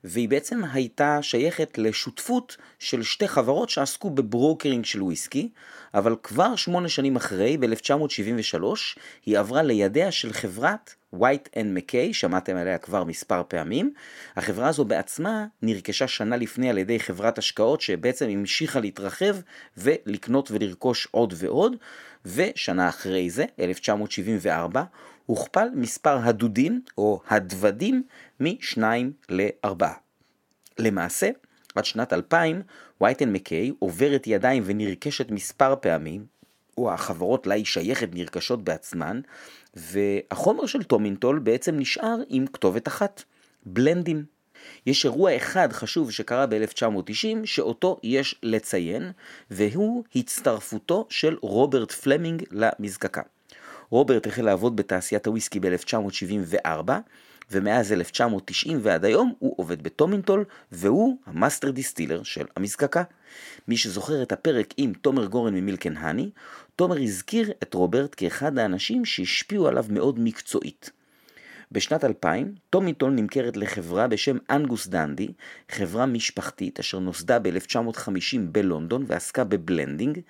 והיא 0.05 0.29
בעצם 0.29 0.61
הייתה 0.73 1.19
שייכת 1.23 1.79
לשותפות 1.79 2.57
של 2.79 3.03
שתי 3.03 3.29
חברות 3.29 3.71
שעסקו 3.71 4.11
בברוקרינג 4.11 4.85
של 4.85 5.03
וויסקי, 5.03 5.49
אבל 5.95 6.17
כבר 6.23 6.57
שמונה 6.57 6.89
שנים 6.89 7.17
אחרי, 7.17 7.57
ב-1973, 7.57 8.63
היא 9.27 9.39
עברה 9.39 9.63
לידיה 9.63 10.13
של 10.13 10.33
חברת 10.33 10.95
White 11.15 11.49
and 11.55 11.79
McKay, 11.79 12.13
שמעתם 12.13 12.57
עליה 12.57 12.79
כבר 12.79 13.05
מספר 13.05 13.43
פעמים. 13.49 13.93
החברה 14.37 14.69
הזו 14.69 14.85
בעצמה 14.85 15.47
נרכשה 15.63 16.09
שנה 16.09 16.37
לפני 16.37 16.71
על 16.71 16.79
ידי 16.79 17.01
חברת 17.01 17.39
השקעות 17.39 17.81
שבעצם 17.81 18.29
המשיכה 18.29 18.81
להתרחב 18.81 19.37
ולקנות 19.77 20.51
ולרכוש 20.51 21.09
עוד 21.11 21.35
ועוד, 21.37 21.77
ושנה 22.25 22.89
אחרי 22.89 23.31
זה, 23.31 23.45
1974, 23.61 24.83
הוכפל 25.27 25.69
מספר 25.75 26.19
הדודים 26.19 26.83
או 26.99 27.21
הדוודים 27.29 28.03
משניים 28.41 29.13
לארבעה. 29.29 29.95
למעשה, 30.79 31.31
עד 31.75 31.85
שנת 31.85 32.13
2000, 32.13 32.63
Whyte & 33.01 33.33
Mackay 33.33 33.73
עוברת 33.79 34.27
ידיים 34.27 34.63
ונרכשת 34.67 35.31
מספר 35.31 35.75
פעמים, 35.81 36.27
או 36.79 36.93
החברות 36.93 37.47
לה 37.47 37.55
היא 37.55 37.65
שייכת 37.65 38.09
נרכשות 38.13 38.65
בעצמן, 38.65 39.21
והחומר 39.75 40.67
של 40.67 40.83
Tomintoul 40.83 41.39
בעצם 41.39 41.79
נשאר 41.79 42.17
עם 42.29 42.47
כתובת 42.47 42.89
אחת, 42.89 43.23
בלנדים. 43.67 44.38
יש 44.89 45.05
אירוע 45.05 45.37
אחד 45.37 45.73
חשוב 45.73 46.11
שקרה 46.11 46.47
ב-1990 46.47 47.37
שאותו 47.45 48.01
יש 48.03 48.35
לציין, 48.43 49.13
והוא 49.51 50.05
הצטרפותו 50.17 51.07
של 51.11 51.37
רוברט 51.43 51.93
פלמינג 51.93 52.45
למזקקה. 52.51 53.23
רוברט 53.91 54.27
החל 54.27 54.43
לעבוד 54.43 54.77
בתעשיית 54.77 55.27
הוויסקי 55.27 55.61
ב-1974, 55.61 56.91
ומאז 57.51 57.93
1990 57.93 58.79
ועד 58.83 59.05
היום 59.05 59.35
הוא 59.39 59.55
עובד 59.57 59.83
ב 59.83 59.88
Tomintoul, 59.88 60.45
והוא 60.73 61.17
ה 61.27 61.33
master 61.33 61.71
distiller 61.71 62.23
של 62.23 62.45
המזקקה. 62.57 63.03
מי 63.69 63.77
שזוכר 63.77 64.23
את 64.23 64.33
הפרק 64.33 64.75
עם 64.77 64.93
תומר 64.93 65.27
גורן 65.27 65.55
מ 65.55 65.61
Milk & 65.61 65.97
Honey, 65.97 66.31
תומר 66.77 67.03
הזכיר 67.03 67.53
את 67.63 67.75
רוברט 67.75 68.15
כאחד 68.17 68.59
האנשים 68.59 69.05
שהשפיעו 69.05 69.69
עליו 69.69 69.85
מאוד 69.91 70.21
מקצועית. 70.21 70.98
בשנת 71.73 72.05
2000, 72.05 72.55
Tomintoul 72.71 73.17
נמכרת 73.17 73.57
לחברה 73.57 74.07
בשם 74.07 74.37
Angus 74.51 74.87
Dundee, 74.87 75.29
חברה 75.71 76.07
משפחתית 76.07 76.79
אשר 76.79 76.99
נוסדה 76.99 77.39
ב-1950 77.39 78.39
בלונדון 78.43 79.05
ועסקה 79.07 79.45
ב 79.45 79.53
blending, 79.53 80.21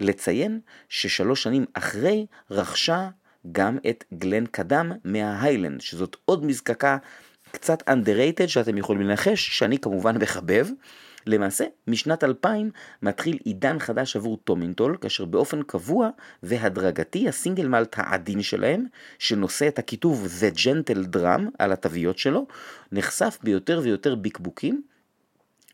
לציין 0.00 0.60
ששלוש 0.88 1.42
שנים 1.42 1.64
אחרי 1.74 2.26
רכשה 2.50 3.08
גם 3.52 3.78
את 3.90 4.04
גלן 4.14 4.46
קדם 4.46 4.92
מההיילנד, 5.04 5.80
שזאת 5.80 6.16
עוד 6.24 6.44
מזקקה 6.44 6.96
קצת 7.50 7.88
underrated 7.88 8.46
שאתם 8.46 8.78
יכולים 8.78 9.02
לנחש, 9.02 9.58
שאני 9.58 9.78
כמובן 9.78 10.22
מחבב. 10.22 10.66
למעשה, 11.28 11.64
משנת 11.86 12.24
2000 12.24 12.70
מתחיל 13.02 13.38
עידן 13.44 13.78
חדש 13.78 14.16
עבור 14.16 14.36
טומינטול, 14.44 14.96
כאשר 15.00 15.24
באופן 15.24 15.62
קבוע 15.62 16.08
והדרגתי 16.42 17.28
הסינגל 17.28 17.68
מלט 17.68 17.94
העדין 17.98 18.42
שלהם, 18.42 18.84
שנושא 19.18 19.68
את 19.68 19.78
הכיתוב 19.78 20.26
The 20.40 20.56
Gentle 20.56 21.16
Drum 21.16 21.42
על 21.58 21.72
התוויות 21.72 22.18
שלו, 22.18 22.46
נחשף 22.92 23.38
ביותר 23.42 23.80
ויותר 23.82 24.14
בקבוקים. 24.14 24.82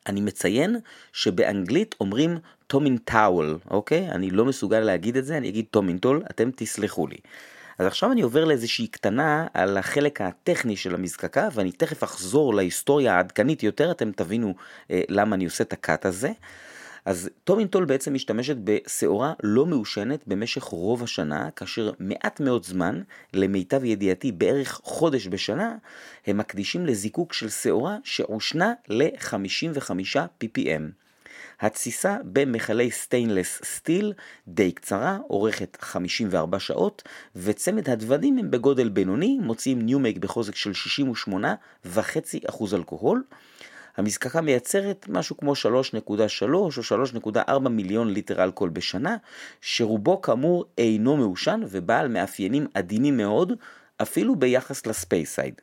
אני 0.07 0.21
מציין 0.21 0.77
שבאנגלית 1.12 1.95
אומרים 2.01 2.38
Tomintoul, 2.66 3.59
אוקיי? 3.71 4.11
אני 4.11 4.31
לא 4.31 4.45
מסוגל 4.45 4.81
להגיד 4.81 5.17
את 5.17 5.25
זה, 5.25 5.37
אני 5.37 5.49
אגיד 5.49 5.64
Tomintoul, 5.70 6.23
אתם 6.31 6.51
תסלחו 6.57 7.07
לי. 7.07 7.17
אז 7.79 7.87
עכשיו 7.87 8.13
אני 8.13 8.23
עובר 8.23 8.45
לאיזושהי 8.45 8.87
קטנה 8.87 9.47
על 9.55 9.77
החלק 9.77 10.21
הטכני 10.21 10.77
של 10.77 10.95
המזקקה, 10.95 11.49
ואני 11.53 11.73
תכף 11.73 12.05
אחזור 12.05 12.55
להיסטוריה 12.55 13.17
העדכנית 13.17 13.63
יותר, 13.63 13.91
אתם 13.91 14.13
תבינו 14.13 14.55
אה, 14.91 15.03
למה 15.09 15.37
אני 15.37 15.45
עושה 15.45 15.65
את 15.65 15.73
ה 15.73 15.81
cut 15.81 16.07
הזה. 16.07 16.33
אז 17.05 17.31
Tomintoul 17.44 17.85
בעצם 17.85 18.15
משתמשת 18.15 18.57
בשעורה 18.65 19.33
לא 19.43 19.67
מעושנת 19.67 20.21
במשך 20.27 20.63
רוב 20.63 21.03
השנה, 21.03 21.51
כאשר 21.51 21.91
מעט 21.99 22.41
מאוד 22.41 22.65
זמן, 22.65 23.03
למיטב 23.33 23.85
ידיעתי 23.85 24.33
בערך 24.33 24.81
חודש 24.85 25.27
בשנה, 25.27 25.77
הם 26.27 26.39
מקדישים 26.39 26.87
לזיקוק 26.87 27.33
של 27.33 27.49
שעורה 27.49 27.97
שעושנה 28.05 28.73
ל-55 28.89 29.91
ppm. 30.45 31.04
התסיסה 31.61 32.17
במכלי 32.25 32.90
stainless 32.90 33.61
steel 33.64 34.12
די 34.49 34.73
קצרה, 34.73 35.19
אורכת 35.31 35.77
54 35.81 36.59
שעות, 36.59 37.03
וצמד 37.37 37.90
הדוודים 37.90 38.38
הם 38.38 38.51
בגודל 38.51 38.88
בינוני, 38.88 39.38
מוציאים 39.43 39.83
new 39.83 39.98
make 39.98 40.18
בחוזק 40.19 40.55
של 40.55 40.73
68.5% 41.87 42.75
אלכוהול. 42.75 43.23
המזקקה 43.97 44.40
מייצרת 44.40 45.07
משהו 45.09 45.37
כמו 45.37 45.53
3.3 45.53 45.59
או 46.53 46.69
3.4 47.29 47.59
מיליון 47.69 48.12
ליטר 48.12 48.45
אלכוהול 48.45 48.71
בשנה, 48.71 49.17
שרובו 49.61 50.23
כאמור 50.23 50.64
אינו 50.79 51.17
מעושן 51.17 51.61
ובעל 51.71 52.09
מאפיינים 52.09 52.67
עדינים 52.75 53.17
מאוד, 53.17 53.53
אפילו 54.03 54.37
ביחס 54.37 54.87
ל 54.87 54.94
Speyside. 54.94 55.61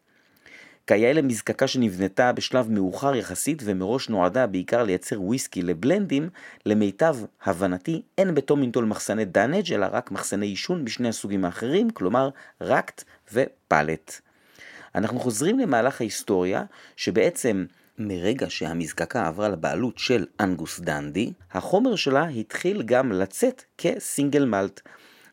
כיאה 0.87 1.13
למזקקה 1.13 1.67
שנבנתה 1.67 2.31
בשלב 2.31 2.71
מאוחר 2.71 3.15
יחסית 3.15 3.61
ומראש 3.65 4.09
נועדה 4.09 4.47
בעיקר 4.47 4.83
לייצר 4.83 5.21
וויסקי 5.21 5.61
לבלנדים, 5.61 6.29
למיטב 6.65 7.15
הבנתי 7.45 8.01
אין 8.17 8.35
ב 8.35 8.40
Tomintoul 8.40 8.85
מחסני 8.85 9.25
dunnage 9.25 9.73
אלא 9.73 9.87
רק 9.91 10.11
מחסני 10.11 10.45
יישון 10.45 10.85
בשני 10.85 11.09
הסוגים 11.09 11.45
האחרים, 11.45 11.89
כלומר 11.89 12.29
racked 12.61 13.03
ו 13.33 13.44
pallet. 13.44 14.21
אנחנו 14.95 15.19
חוזרים 15.19 15.59
למהלך 15.59 16.01
ההיסטוריה, 16.01 16.63
שבעצם 16.95 17.65
מרגע 17.97 18.49
שהמזקקה 18.49 19.27
עברה 19.27 19.49
לבעלות 19.49 19.97
של 19.97 20.25
Angus 20.39 20.79
Dundee, 20.79 21.33
החומר 21.51 21.95
שלה 21.95 22.27
התחיל 22.27 22.83
גם 22.83 23.11
לצאת 23.11 23.63
כ 23.77 23.94
single 23.94 24.45
malt. 24.45 24.81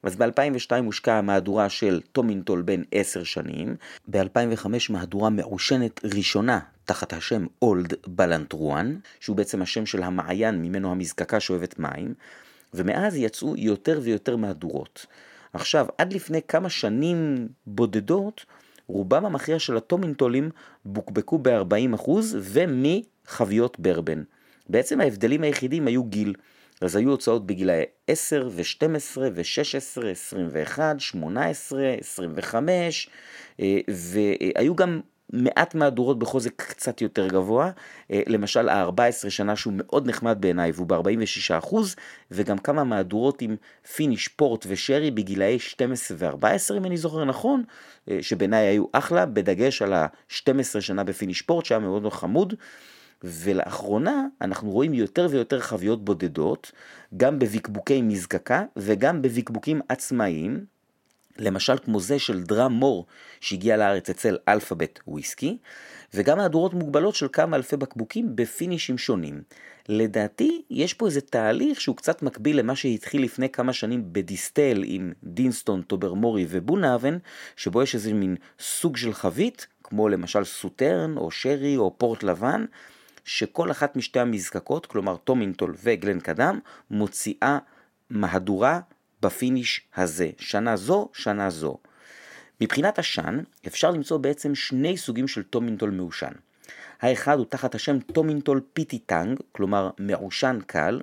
אז 0.03 0.17
ב-2002 0.17 0.85
הושקעה 0.85 1.19
המהדורה 1.19 1.69
של 1.69 2.01
טומינטול 2.13 2.63
בן 2.63 2.83
10 2.93 3.25
שנים, 3.25 3.77
ב-2005 4.09 4.67
מהדורה 4.91 5.31
מעושנת 5.31 6.01
ראשונה 6.05 6.59
תחת 6.85 7.13
השם 7.13 7.47
אולד 7.63 7.95
בלנטרואן, 8.07 8.97
שהוא 9.21 9.37
בעצם 9.37 9.63
השם 9.63 9.87
של 9.87 10.03
המעיין 10.03 10.63
ממנו 10.63 10.91
המזקקה 10.91 11.41
שואבת 11.41 11.79
מים, 11.79 12.15
ומאז 12.75 13.17
יצאו 13.17 13.57
יותר 13.57 14.01
ויותר 14.03 14.37
מהדורות. 14.37 15.07
עכשיו, 15.53 15.87
עד 15.99 16.13
לפני 16.13 16.41
כמה 16.49 16.71
שנים 16.71 17.49
בודדות, 17.67 18.45
רובם 18.87 19.25
המכריע 19.25 19.59
של 19.59 19.77
הטומינטולים 19.77 20.51
בוקבקו 20.85 21.39
ב-40% 21.39 22.11
ומחביות 22.35 23.81
ברבן. 23.81 24.23
בעצם 24.69 25.01
ההבדלים 25.01 25.43
היחידים 25.43 25.87
היו 25.87 26.05
גיל. 26.05 26.35
אז 26.81 26.97
היו 26.97 27.11
הוצאות 27.11 27.47
בגילאי 27.47 27.83
10 28.07 28.49
ו-12 28.53 29.19
ו-16, 29.35 30.07
21, 30.07 31.01
18, 31.01 31.95
25, 32.01 33.11
והיו 33.89 34.77
גם 34.77 35.01
מעט 35.33 35.75
מהדורות 35.75 36.19
בחוזק 36.19 36.53
קצת 36.57 37.01
יותר 37.01 37.29
גבוה, 37.29 37.71
אה, 38.11 38.23
למשל 38.27 38.69
ה-14 38.69 39.31
שנה 39.31 39.57
שהוא 39.57 39.73
מאוד 39.77 40.09
נחמד 40.09 40.37
בעיניי 40.41 40.71
והוא 40.71 40.87
ב-46%, 40.87 41.77
וגם 42.31 42.59
כמה 42.59 42.85
מהדורות 42.85 43.43
עם 43.43 43.57
finish, 43.95 44.29
פורט 44.29 44.65
ושרי 44.69 45.11
בגילאי 45.11 45.59
12 45.59 46.17
ו-14 46.21 46.77
אם 46.77 46.85
אני 46.85 46.97
זוכר 46.97 47.25
נכון, 47.25 47.63
אה, 48.11 48.19
שבעיניי 48.21 48.67
היו 48.67 48.85
אחלה, 48.93 49.27
בדגש 49.27 49.83
על 49.83 49.93
ה-12 49.93 50.81
שנה 50.81 51.05
ב 51.05 51.10
finish 51.10 51.43
פורט 51.43 51.65
שהיה 51.65 51.79
מאוד 51.79 52.13
חמוד. 52.13 52.55
ולאחרונה 53.25 54.27
אנחנו 54.41 54.71
רואים 54.71 54.95
יותר 54.95 55.27
ויותר 55.31 55.61
חביות 55.61 56.05
בודדות, 56.05 56.73
גם 57.17 57.39
בבקבוקי 57.39 58.03
מזקקה 58.03 58.65
וגם 58.77 59.23
בבקבוקים 59.23 59.81
עצמאיים, 59.89 60.65
למשל 61.39 61.79
כמו 61.79 62.01
זה 62.01 62.19
של 62.19 62.43
Dram 62.43 62.73
Mor 62.73 63.07
שהגיע 63.41 63.77
לארץ 63.77 64.11
אצל 64.11 64.37
אלפאבית 64.49 65.01
וויסקי, 65.07 65.59
וגם 66.15 66.39
מהדורות 66.39 66.75
מוגבלות 66.75 67.15
של 67.15 67.27
כמה 67.33 67.57
אלפי 67.57 67.77
בקבוקים 67.77 68.37
בפינישים 68.37 68.99
שונים. 68.99 69.43
לדעתי 69.89 70.63
יש 70.71 70.95
פה 70.95 71.07
איזה 71.07 71.21
תהליך 71.21 71.81
שהוא 71.81 71.97
קצת 71.97 72.23
מקביל 72.23 72.59
למה 72.59 72.77
שהתחיל 72.77 73.25
לפני 73.25 73.49
כמה 73.49 73.73
שנים 73.73 74.13
ב 74.13 74.22
Distell 74.22 74.83
עם 74.87 75.13
Deanston, 75.25 75.83
Tobermory 75.83 76.47
ו 76.49 76.54
Bunnahabhain, 76.54 77.19
שבו 77.57 77.83
יש 77.83 77.95
איזה 77.95 78.13
מין 78.15 78.37
סוג 78.61 78.97
של 78.97 79.13
חבית, 79.13 79.67
כמו 79.85 80.09
למשל 80.09 80.45
Sauternes 80.45 81.17
או 81.17 81.31
שרי 81.31 81.77
או 81.77 81.95
פורט 81.99 82.23
לבן, 82.23 82.65
שכל 83.29 83.71
אחת 83.71 83.97
משתי 83.97 84.21
המזקקות, 84.21 84.87
כלומר 84.87 85.17
Tomintoul 85.17 85.75
ו 85.83 86.21
Glencadam, 86.21 86.59
מוציאה 86.91 87.59
מהדורה 88.11 88.81
ב 89.23 89.31
finish 89.31 89.81
הזה, 89.97 90.31
שנה 90.39 90.77
זו, 90.77 91.09
שנה 91.13 91.51
זו. 91.51 91.79
מבחינת 92.61 92.99
העשן, 92.99 93.39
אפשר 93.67 93.91
למצוא 93.91 94.19
בעצם 94.19 94.55
שני 94.55 94.97
סוגים 94.97 95.29
של 95.29 95.43
Tomintoul 95.43 95.91
מעושן. 95.91 96.33
האחד 97.01 97.39
הוא 97.39 97.47
תחת 97.47 97.75
השם 97.75 97.99
Tomintoul 98.01 98.61
Peaty 98.73 98.99
Tang, 98.99 99.41
כלומר 99.53 99.91
מעושן 99.99 100.59
קל, 100.67 101.01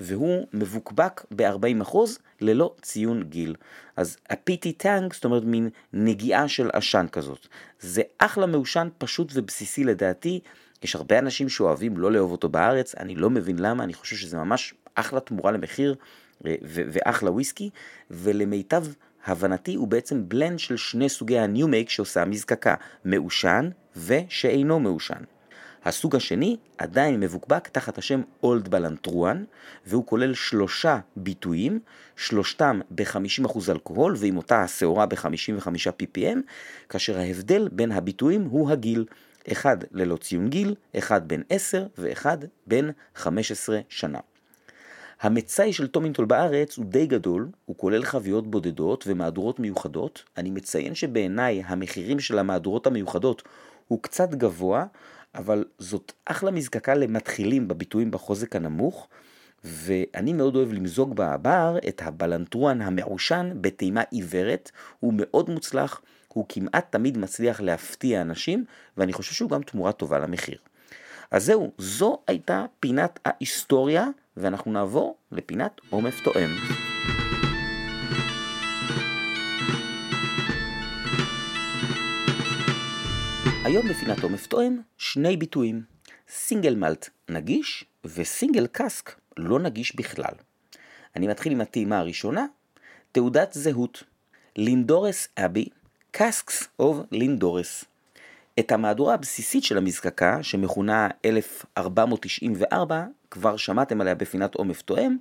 והוא 0.00 0.46
מבוקבק 0.52 1.24
ב-40% 1.36 1.96
ללא 2.40 2.74
ציון 2.82 3.22
גיל. 3.22 3.54
אז 3.96 4.16
ה 4.30 4.37
Peaty 4.37 4.72
Tang, 4.72 5.12
זאת 5.12 5.24
אומרת 5.24 5.44
מין 5.44 5.68
נגיעה 5.92 6.48
של 6.48 6.70
עשן 6.72 7.06
כזאת. 7.12 7.46
זה 7.80 8.02
אחלה 8.18 8.46
מעושן 8.46 8.88
פשוט 8.98 9.32
ובסיסי 9.34 9.84
לדעתי, 9.84 10.40
יש 10.82 10.94
הרבה 10.94 11.18
אנשים 11.18 11.48
שאוהבים 11.48 11.96
לא 11.96 12.12
לאהוב 12.12 12.32
אותו 12.32 12.48
בארץ, 12.48 12.94
אני 12.94 13.14
לא 13.14 13.30
מבין 13.30 13.58
למה, 13.58 13.84
אני 13.84 13.94
חושב 13.94 14.16
שזה 14.16 14.36
ממש 14.36 14.74
אחלה 14.94 15.20
תמורה 15.20 15.52
למחיר 15.52 15.94
אה, 16.46 16.54
ואחלה 16.64 17.30
וויסקי, 17.30 17.70
ולמיטב 18.10 18.84
הבנתי 19.26 19.74
הוא 19.74 19.88
בעצם 19.88 20.28
בלנד 20.28 20.58
של 20.58 20.76
שני 20.76 21.08
סוגי 21.08 21.38
הניו-מייק 21.38 21.88
שעושה 21.90 22.22
המזקקה, 22.22 22.74
מעושן 23.04 23.70
ושאינו 23.96 24.80
מעושן. 24.80 25.22
הסוג 25.84 26.16
השני 26.16 26.56
עדיין 26.78 27.20
מבוקבק 27.20 27.68
תחת 27.68 27.98
השם 27.98 28.22
אולד 28.42 28.68
בלנטרואן, 28.68 29.44
והוא 29.86 30.06
כולל 30.06 30.34
שלושה 30.34 30.98
ביטויים, 31.16 31.80
שלושתם 32.16 32.80
ב-50% 32.90 33.58
אלכוהול 33.68 34.14
ועם 34.18 34.36
אותה 34.36 34.62
השעורה 34.62 35.06
ב-55 35.06 35.66
ppm, 36.02 36.38
כאשר 36.88 37.18
ההבדל 37.18 37.68
בין 37.72 37.92
הביטויים 37.92 38.44
הוא 38.44 38.70
הגיל. 38.70 39.04
אחד 39.52 39.76
ללא 39.92 40.16
ציון 40.16 40.48
גיל, 40.48 40.74
אחד 40.98 41.28
בן 41.28 41.40
10 41.48 41.86
ואחד 41.98 42.38
בן 42.66 42.90
15 43.14 43.80
שנה. 43.88 44.18
המצאי 45.20 45.72
של 45.72 45.86
טומינטול 45.86 46.24
בארץ 46.24 46.76
הוא 46.76 46.84
די 46.84 47.06
גדול, 47.06 47.48
הוא 47.64 47.76
כולל 47.76 48.04
חביות 48.04 48.50
בודדות 48.50 49.04
ומהדורות 49.06 49.60
מיוחדות. 49.60 50.24
אני 50.36 50.50
מציין 50.50 50.94
שבעיניי 50.94 51.62
המחירים 51.66 52.20
של 52.20 52.38
המהדורות 52.38 52.86
המיוחדות 52.86 53.42
הוא 53.88 54.02
קצת 54.02 54.30
גבוה, 54.30 54.84
אבל 55.34 55.64
זאת 55.78 56.12
אחלה 56.24 56.50
מזקקה 56.50 56.94
למתחילים 56.94 57.68
בביטויים 57.68 58.10
בחוזק 58.10 58.56
הנמוך, 58.56 59.08
ואני 59.64 60.32
מאוד 60.32 60.56
אוהב 60.56 60.72
למזוג 60.72 61.12
בבר 61.16 61.78
את 61.88 62.02
הבלנטרואן 62.04 62.82
המעושן 62.82 63.50
בטעימה 63.60 64.02
עיוורת, 64.10 64.70
הוא 65.00 65.14
מאוד 65.16 65.50
מוצלח, 65.50 66.00
הוא 66.32 66.44
כמעט 66.48 66.92
תמיד 66.92 67.18
מצליח 67.18 67.60
להפתיע 67.60 68.20
אנשים, 68.20 68.64
ואני 68.96 69.12
חושב 69.12 69.32
שהוא 69.32 69.50
גם 69.50 69.62
תמורה 69.62 69.92
טובה 69.92 70.18
למחיר. 70.18 70.58
אז 71.30 71.44
זהו, 71.44 71.72
זו 71.78 72.18
הייתה 72.26 72.64
פינת 72.80 73.20
ההיסטוריה, 73.24 74.06
ואנחנו 74.36 74.72
נעבור 74.72 75.16
לפינת 75.32 75.80
עומף 75.90 76.20
תואם. 76.20 76.50
היום 83.64 83.88
בפינת 83.88 84.22
עומף 84.22 84.46
תואם 84.46 84.78
שני 84.98 85.36
ביטויים, 85.36 85.82
סינגל 86.28 86.74
מלט 86.74 87.08
נגיש 87.28 87.84
וסינגל 88.04 88.66
קאסק 88.66 89.20
לא 89.36 89.58
נגיש 89.58 89.96
בכלל. 89.96 90.34
אני 91.16 91.28
מתחיל 91.28 91.52
עם 91.52 91.60
הטעימה 91.60 91.98
הראשונה, 91.98 92.46
תעודת 93.12 93.52
זהות. 93.52 94.04
Lindores 94.56 95.28
Abbey, 95.36 95.68
Casks 96.10 96.68
of 96.78 96.98
Lindores. 97.12 97.84
את 98.60 98.72
המהדורה 98.72 99.14
הבסיסית 99.14 99.64
של 99.64 99.78
המזקקה, 99.78 100.42
שמכונה 100.42 101.08
1494, 101.24 103.04
כבר 103.30 103.56
שמעתם 103.56 104.00
עליה 104.00 104.14
בפינת 104.14 104.54
עומר 104.54 104.82
טועם. 104.82 105.16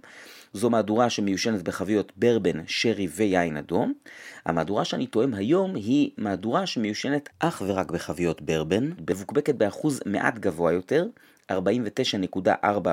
זו 0.54 0.70
מהדורה 0.70 1.10
שמיושנת 1.10 1.64
בחביות 1.64 2.12
ברבן, 2.16 2.62
שרי 2.68 3.08
ויין 3.08 3.58
אדום. 3.58 3.94
המהדורה 4.46 4.86
שאני 4.86 5.08
טועם 5.08 5.34
היום 5.34 5.76
היא 5.76 6.12
מהדורה 6.18 6.66
שמיושנת 6.66 7.30
אך 7.40 7.62
ורק 7.66 7.92
בחביות 7.92 8.42
ברבן, 8.42 8.92
מבוקבקת 9.10 9.56
באחוז 9.56 10.00
מעט 10.06 10.38
גבוה 10.38 10.74
יותר, 10.74 11.08
49.4 11.52 12.90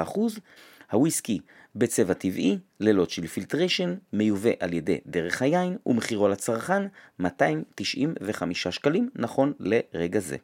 הוויסקי 0.92 1.40
בצבע 1.78 2.14
טבעי, 2.14 2.58
ללא 2.80 3.04
צ'יל 3.04 3.26
פילטריישן, 3.26 3.94
מיובא 4.12 4.50
על 4.60 4.72
ידי 4.72 4.98
דרך 5.06 5.42
היין, 5.42 5.76
ומחירו 5.86 6.28
לצרכן 6.28 6.82
295 7.18 8.68
שקלים, 8.68 9.10
נכון 9.14 9.52
לרגע 9.60 10.20
זה. 10.20 10.36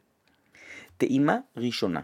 טעימה 0.97 1.37
ראשונה 1.57 2.01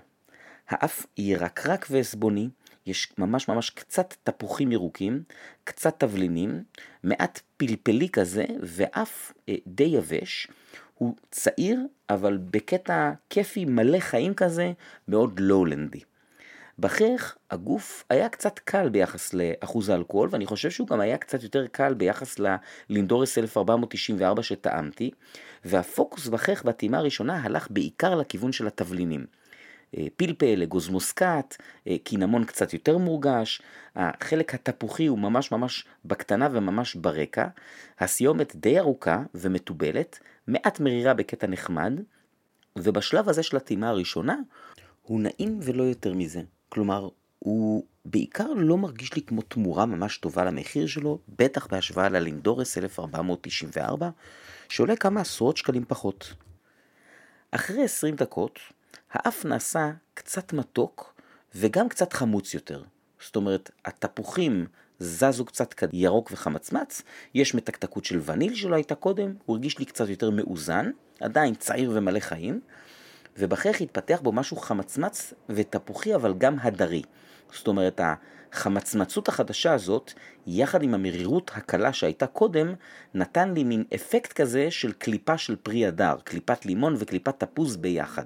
האף 0.69 1.05
ירקרק 1.17 1.87
ועסבוני, 1.89 2.49
יש 2.85 3.13
ממש 3.17 3.47
ממש 3.47 3.69
קצת 3.69 4.13
תפוחים 4.23 4.71
ירוקים, 4.71 5.23
קצת 5.63 5.99
תבלינים, 5.99 6.63
מעט 7.03 7.41
פלפלי 7.57 8.09
כזה, 8.09 8.45
ואף 8.61 9.33
אה, 9.49 9.55
די 9.67 9.83
יבש. 9.83 10.47
הוא 10.93 11.15
צעיר, 11.31 11.79
אבל 12.09 12.37
בקטע 12.51 13.11
כיפי 13.29 13.65
מלא 13.65 13.99
חיים 13.99 14.33
כזה, 14.33 14.71
מאוד 15.07 15.39
לואולנדי. 15.39 15.99
בכך 16.79 17.37
הגוף 17.51 18.03
היה 18.09 18.29
קצת 18.29 18.59
קל 18.59 18.89
ביחס 18.89 19.33
לאחוז 19.33 19.89
האלכוהול, 19.89 20.29
ואני 20.31 20.45
חושב 20.45 20.69
שהוא 20.69 20.87
גם 20.87 20.99
היה 20.99 21.17
קצת 21.17 21.43
יותר 21.43 21.67
קל 21.67 21.93
ביחס 21.93 22.35
ללינדורס 22.89 23.37
1494 23.37 24.43
שטעמתי, 24.43 25.11
והפוקוס 25.65 26.27
בכך 26.27 26.63
בטעימה 26.63 26.97
הראשונה 26.97 27.41
הלך 27.43 27.67
בעיקר 27.71 28.15
לכיוון 28.15 28.51
של 28.51 28.67
התבלינים. 28.67 29.25
אה, 29.97 30.07
פלפל, 30.15 30.63
אגוז 30.63 30.89
מוסקת, 30.89 31.55
אה, 31.87 31.95
קינמון 32.03 32.43
קצת 32.43 32.73
יותר 32.73 32.97
מורגש, 32.97 33.61
החלק 33.95 34.53
התפוחי 34.53 35.05
הוא 35.07 35.19
ממש 35.19 35.51
ממש 35.51 35.85
בקטנה 36.05 36.47
וממש 36.51 36.95
ברקע, 36.95 37.47
הסיומת 37.99 38.55
די 38.55 38.79
ארוכה 38.79 39.23
ומתובלת, 39.35 40.19
מעט 40.47 40.79
מרירה 40.79 41.13
בקטע 41.13 41.47
נחמד, 41.47 41.93
ובשלב 42.75 43.29
הזה 43.29 43.43
של 43.43 43.57
הטעימה 43.57 43.89
הראשונה 43.89 44.35
הוא 45.01 45.21
נעים 45.21 45.59
ולא 45.61 45.83
יותר 45.83 46.13
מזה. 46.13 46.41
כלומר, 46.69 47.09
הוא 47.39 47.83
בעיקר 48.05 48.53
לא 48.55 48.77
מרגיש 48.77 49.13
לי 49.13 49.21
כמו 49.21 49.41
תמורה 49.41 49.85
ממש 49.85 50.17
טובה 50.17 50.45
למחיר 50.45 50.87
שלו, 50.87 51.19
בטח 51.29 51.67
בהשוואה 51.67 52.09
ללינדורס 52.09 52.77
1494, 52.77 54.09
שעולה 54.69 54.95
כמה 54.95 55.21
עשרות 55.21 55.57
שקלים 55.57 55.85
פחות. 55.87 56.33
אחרי 57.51 57.83
20 57.83 58.15
דקות, 58.15 58.59
האף 59.11 59.45
נעשה 59.45 59.91
קצת 60.13 60.53
מתוק 60.53 61.21
וגם 61.55 61.89
קצת 61.89 62.13
חמוץ 62.13 62.53
יותר. 62.53 62.83
זאת 63.25 63.35
אומרת, 63.35 63.71
התפוחים 63.85 64.65
זזו 64.99 65.45
קצת 65.45 65.75
ירוק 65.93 66.31
וחמצמץ, 66.31 67.01
יש 67.33 67.55
מתקתקות 67.55 68.05
של 68.05 68.19
וניל 68.25 68.55
שלא 68.55 68.75
הייתה 68.75 68.95
קודם, 68.95 69.33
הוא 69.45 69.55
הרגיש 69.55 69.79
לי 69.79 69.85
קצת 69.85 70.09
יותר 70.09 70.29
מאוזן, 70.29 70.91
עדיין 71.19 71.55
צעיר 71.55 71.91
ומלא 71.93 72.19
חיים, 72.19 72.61
ובכך 73.39 73.81
התפתח 73.81 74.19
בו 74.23 74.31
משהו 74.31 74.57
חמצמץ 74.57 75.33
ותפוחי 75.49 76.15
אבל 76.15 76.33
גם 76.37 76.55
הדרי. 76.61 77.01
זאת 77.53 77.67
אומרת, 77.67 78.01
החמצמצות 78.51 79.27
החדשה 79.27 79.73
הזאת, 79.73 80.13
יחד 80.47 80.83
עם 80.83 80.93
המרירות 80.93 81.51
הקלה 81.53 81.93
שהייתה 81.93 82.27
קודם, 82.27 82.73
נתן 83.13 83.53
לי 83.53 83.63
מין 83.63 83.83
אפקט 83.95 84.33
כזה 84.33 84.71
של 84.71 84.91
קליפה 84.91 85.37
של 85.37 85.55
פרי 85.55 85.85
הדר, 85.85 86.15
קליפת 86.23 86.65
לימון 86.65 86.95
וקליפת 86.97 87.43
תפוז 87.43 87.77
ביחד. 87.77 88.25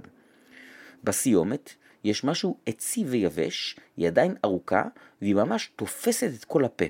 בסיומת 1.04 1.74
יש 2.04 2.24
משהו 2.24 2.58
עצי 2.66 3.06
ויבש, 3.06 3.76
היא 3.98 4.08
עדיין 4.08 4.36
ארוכה, 4.46 4.84
והיא 5.22 5.36
ממש 5.36 5.72
תופסת 5.76 6.30
את 6.40 6.46
כל 6.46 6.66
הפה. 6.66 6.86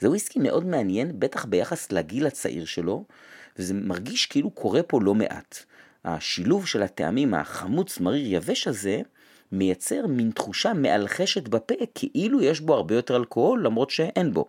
זה 0.00 0.08
וויסקי 0.08 0.38
מאוד 0.38 0.66
מעניין, 0.66 1.20
בטח 1.20 1.44
ביחס 1.44 1.92
לגיל 1.92 2.26
הצעיר 2.26 2.64
שלו, 2.64 3.04
וזה 3.58 3.74
מרגיש 3.74 4.26
כאילו 4.26 4.50
קורה 4.50 4.82
פה 4.82 5.00
לא 5.02 5.14
מעט. 5.14 5.64
השילוב 6.04 6.66
של 6.66 6.82
הטעמים 6.82 7.34
החמוץ 7.34 8.00
מריר 8.00 8.34
יבש 8.34 8.68
הזה, 8.68 9.00
מייצר 9.52 10.06
מין 10.06 10.30
תחושה 10.30 10.72
מאלחשת 10.72 11.48
בפה, 11.48 11.74
כאילו 11.94 12.42
יש 12.42 12.60
בו 12.60 12.74
הרבה 12.74 12.94
יותר 12.94 13.16
אלכוהול, 13.16 13.66
למרות 13.66 13.90
שאין 13.90 14.32
בו. 14.32 14.48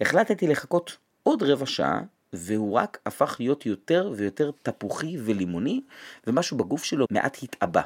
החלטתי 0.00 0.46
לחכות 0.46 0.96
עוד 1.22 1.42
רבע 1.42 1.66
שעה, 1.66 2.00
והוא 2.32 2.72
רק 2.72 2.98
הפך 3.06 3.36
להיות 3.38 3.66
יותר 3.66 4.12
ויותר 4.16 4.50
תפוחי 4.62 5.16
ולימוני, 5.24 5.80
ומשהו 6.26 6.56
בגוף 6.56 6.84
שלו 6.84 7.06
מעט 7.10 7.38
התעבה. 7.42 7.82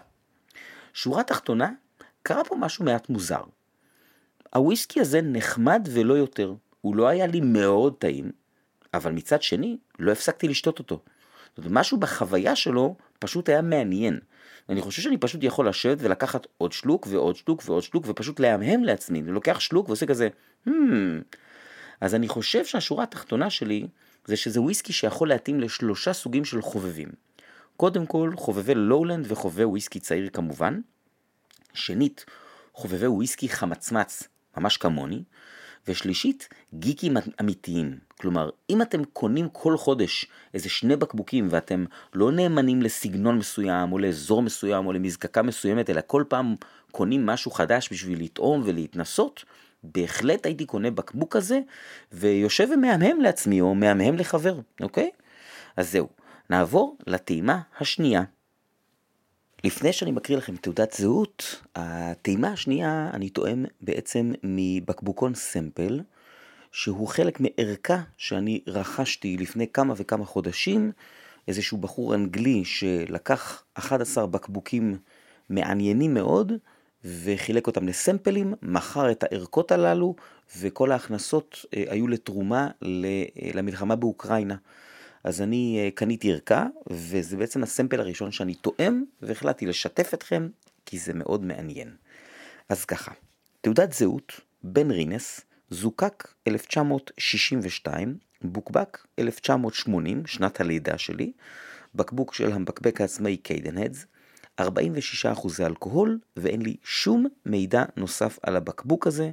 שורה 0.92 1.22
תחתונה, 1.22 1.70
קרה 2.22 2.44
פה 2.44 2.56
משהו 2.56 2.84
מעט 2.84 3.08
מוזר. 3.08 3.42
הוויסקי 4.54 5.00
הזה 5.00 5.20
נחמד 5.22 5.88
ולא 5.92 6.14
יותר. 6.14 6.54
הוא 6.80 6.96
לא 6.96 7.08
היה 7.08 7.26
לי 7.26 7.40
מאוד 7.40 7.94
טעים, 7.98 8.32
אבל 8.94 9.12
מצד 9.12 9.42
שני, 9.42 9.78
לא 9.98 10.12
הפסקתי 10.12 10.48
לשתות 10.48 10.78
אותו. 10.78 11.02
זאת 11.56 11.58
אומרת, 11.58 11.72
משהו 11.72 11.98
בחוויה 11.98 12.56
שלו 12.56 12.96
פשוט 13.18 13.48
היה 13.48 13.62
מעניין. 13.62 14.18
אני 14.68 14.80
חושב 14.80 15.02
שאני 15.02 15.16
פשוט 15.16 15.44
יכול 15.44 15.68
לשבת 15.68 15.98
ולקחת 16.00 16.46
עוד 16.58 16.72
שלוק 16.72 17.06
ועוד 17.10 17.36
שלוק 17.36 17.62
ועוד 17.66 17.82
שלוק 17.82 18.04
ופשוט 18.08 18.40
להמהם 18.40 18.84
לעצמי. 18.84 19.20
אני 19.20 19.30
לוקח 19.30 19.60
שלוק 19.60 19.88
ועושה 19.88 20.06
כזה, 20.06 20.28
hmm. 20.68 20.70
אז 22.00 22.14
אני 22.14 22.28
חושב 22.28 22.64
שהשורה 22.64 23.02
התחתונה 23.02 23.50
שלי 23.50 23.86
זה 24.24 24.36
שזה 24.36 24.60
וויסקי 24.60 24.92
שיכול 24.92 25.28
להתאים 25.28 25.60
לשלושה 25.60 26.12
סוגים 26.12 26.44
של 26.44 26.62
חובבים. 26.62 27.08
קודם 27.76 28.06
כל, 28.06 28.32
חובבי 28.36 28.74
לואולנד 28.74 29.26
וחובבי 29.28 29.64
וויסקי 29.64 30.00
צעיר 30.00 30.28
כמובן. 30.32 30.80
שנית, 31.72 32.24
חובבי 32.72 33.06
וויסקי 33.06 33.48
חמצמץ, 33.48 34.22
ממש 34.56 34.76
כמוני. 34.76 35.22
ושלישית, 35.88 36.48
גיקים 36.74 37.16
אמיתיים. 37.40 37.98
כלומר, 38.20 38.50
אם 38.70 38.82
אתם 38.82 39.04
קונים 39.04 39.48
כל 39.52 39.76
חודש 39.76 40.26
איזה 40.54 40.68
שני 40.68 40.96
בקבוקים 40.96 41.48
ואתם 41.50 41.84
לא 42.14 42.32
נאמנים 42.32 42.82
לסגנון 42.82 43.38
מסוים 43.38 43.92
או 43.92 43.98
לאזור 43.98 44.42
מסוים 44.42 44.86
או 44.86 44.92
למזקקה 44.92 45.42
מסוימת, 45.42 45.90
אלא 45.90 46.00
כל 46.06 46.24
פעם 46.28 46.54
קונים 46.92 47.26
משהו 47.26 47.50
חדש 47.50 47.88
בשביל 47.92 48.22
לטעום 48.22 48.62
ולהתנסות, 48.64 49.44
בהחלט 49.82 50.46
הייתי 50.46 50.66
קונה 50.66 50.90
בקבוק 50.90 51.36
כזה 51.36 51.60
ויושב 52.12 52.68
ומהמהם 52.74 53.20
לעצמי 53.20 53.60
או 53.60 53.74
מהמהם 53.74 54.16
לחבר, 54.16 54.60
אוקיי? 54.80 55.10
אז 55.76 55.92
זהו, 55.92 56.08
נעבור 56.50 56.96
לטעימה 57.06 57.60
השנייה. 57.78 58.22
לפני 59.64 59.92
שאני 59.92 60.10
מקריא 60.10 60.38
לכם 60.38 60.56
תעודת 60.56 60.92
זהות, 60.92 61.62
הטעימה 61.76 62.48
השנייה 62.48 63.10
אני 63.12 63.30
טועם 63.30 63.64
בעצם 63.80 64.32
מבקבוקון 64.42 65.34
סמפל, 65.34 66.00
שהוא 66.72 67.08
חלק 67.08 67.38
מערכה 67.40 68.02
שאני 68.16 68.60
רכשתי 68.66 69.36
לפני 69.36 69.66
כמה 69.68 69.94
וכמה 69.96 70.24
חודשים, 70.24 70.92
איזשהו 71.48 71.78
בחור 71.78 72.14
אנגלי 72.14 72.64
שלקח 72.64 73.62
11 73.74 74.26
בקבוקים 74.26 74.98
מעניינים 75.48 76.14
מאוד, 76.14 76.52
וחילק 77.04 77.66
אותם 77.66 77.88
לסמפלים, 77.88 78.54
מכר 78.62 79.10
את 79.10 79.22
הערכות 79.22 79.72
הללו, 79.72 80.14
וכל 80.58 80.92
ההכנסות 80.92 81.64
אה, 81.74 81.84
היו 81.88 82.08
לתרומה 82.08 82.68
למלחמה 83.54 83.96
באוקראינה. 83.96 84.56
אז 85.24 85.42
אני 85.42 85.80
אה, 85.84 85.90
קניתי 85.90 86.32
ערכה, 86.32 86.66
וזה 86.90 87.36
בעצם 87.36 87.62
הסמפל 87.62 88.00
הראשון 88.00 88.32
שאני 88.32 88.54
תואם, 88.54 89.04
והחלטתי 89.22 89.66
לשתף 89.66 90.14
אתכם, 90.14 90.48
כי 90.86 90.98
זה 90.98 91.14
מאוד 91.14 91.44
מעניין. 91.44 91.94
אז 92.68 92.84
ככה, 92.84 93.12
תעודת 93.60 93.92
זהות, 93.92 94.40
בן 94.62 94.90
רינס, 94.90 95.40
זוקק 95.70 96.34
1962, 96.46 98.18
בוקבק 98.42 99.06
1980, 99.18 100.26
שנת 100.26 100.60
הלידה 100.60 100.98
שלי, 100.98 101.32
בקבוק 101.94 102.34
של 102.34 102.52
המבקבק 102.52 103.00
העצמאי 103.00 103.36
Cadenhead's, 103.36 104.06
46% 104.60 104.64
אלכוהול, 105.60 106.18
ואין 106.36 106.62
לי 106.62 106.76
שום 106.84 107.26
מידע 107.46 107.84
נוסף 107.96 108.38
על 108.42 108.56
הבקבוק 108.56 109.06
הזה. 109.06 109.30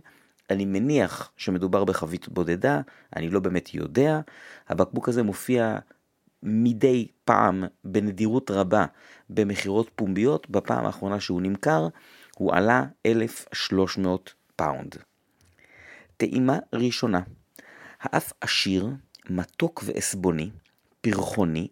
אני 0.50 0.66
מניח 0.66 1.32
שמדובר 1.38 1.84
בחבית 1.84 2.30
בודדה, 2.30 2.82
אני 3.16 3.30
לא 3.30 3.40
באמת 3.40 3.74
יודע. 3.74 4.20
הבקבוק 4.68 5.10
הזה 5.10 5.24
מופיע 5.24 5.78
מדי 6.44 7.08
פעם 7.26 7.64
בנדירות 7.84 8.52
רבה 8.52 8.86
במכירות 9.30 9.92
פומביות, 9.96 10.50
בפעם 10.50 10.86
האחרונה 10.86 11.20
שהוא 11.20 11.42
נמכר 11.42 11.88
הוא 12.38 12.54
עלה 12.54 12.86
1,300 13.06 14.34
פאונד. 14.56 14.96
טעימה 16.18 16.60
ראשונה, 16.74 17.22
האף 18.00 18.34
עשיר, 18.42 18.88
מתוק 19.30 19.84
ועסבוני, 19.86 20.50
פרחוני, 21.02 21.68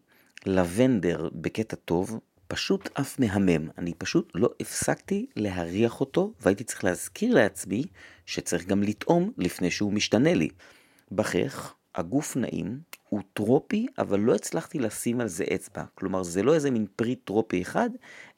לבנדר 0.46 1.30
בקטע 1.34 1.76
טוב, 1.76 2.20
פשוט 2.48 2.90
אף 3.00 3.20
מהמם. 3.20 3.70
אני 3.78 3.94
פשוט 3.94 4.32
לא 4.36 4.50
הפסקתי 4.60 5.26
להריח 5.36 6.00
אותו, 6.00 6.34
והייתי 6.42 6.64
צריך 6.64 6.84
להזכיר 6.84 7.36
לעצמי 7.36 7.84
שצריך 8.26 8.66
גם 8.66 8.84
לטעום 8.84 9.32
לפני 9.38 9.72
שהוא 9.72 9.94
משתנה 9.94 10.34
לי. 10.34 10.50
בכך, 11.12 11.74
הגוף 11.96 12.36
נעים, 12.36 12.80
הוא 13.10 13.22
טרופי, 13.34 13.88
אבל 13.98 14.20
לא 14.20 14.36
הצלחתי 14.36 14.80
לשים 14.80 15.22
על 15.22 15.28
זה 15.28 15.44
אצבע. 15.56 15.84
כלומר, 15.96 16.24
זה 16.24 16.44
לא 16.44 16.54
איזה 16.54 16.72
מין 16.72 16.86
פרי 16.96 17.16
טרופי 17.16 17.62
אחד, 17.62 17.90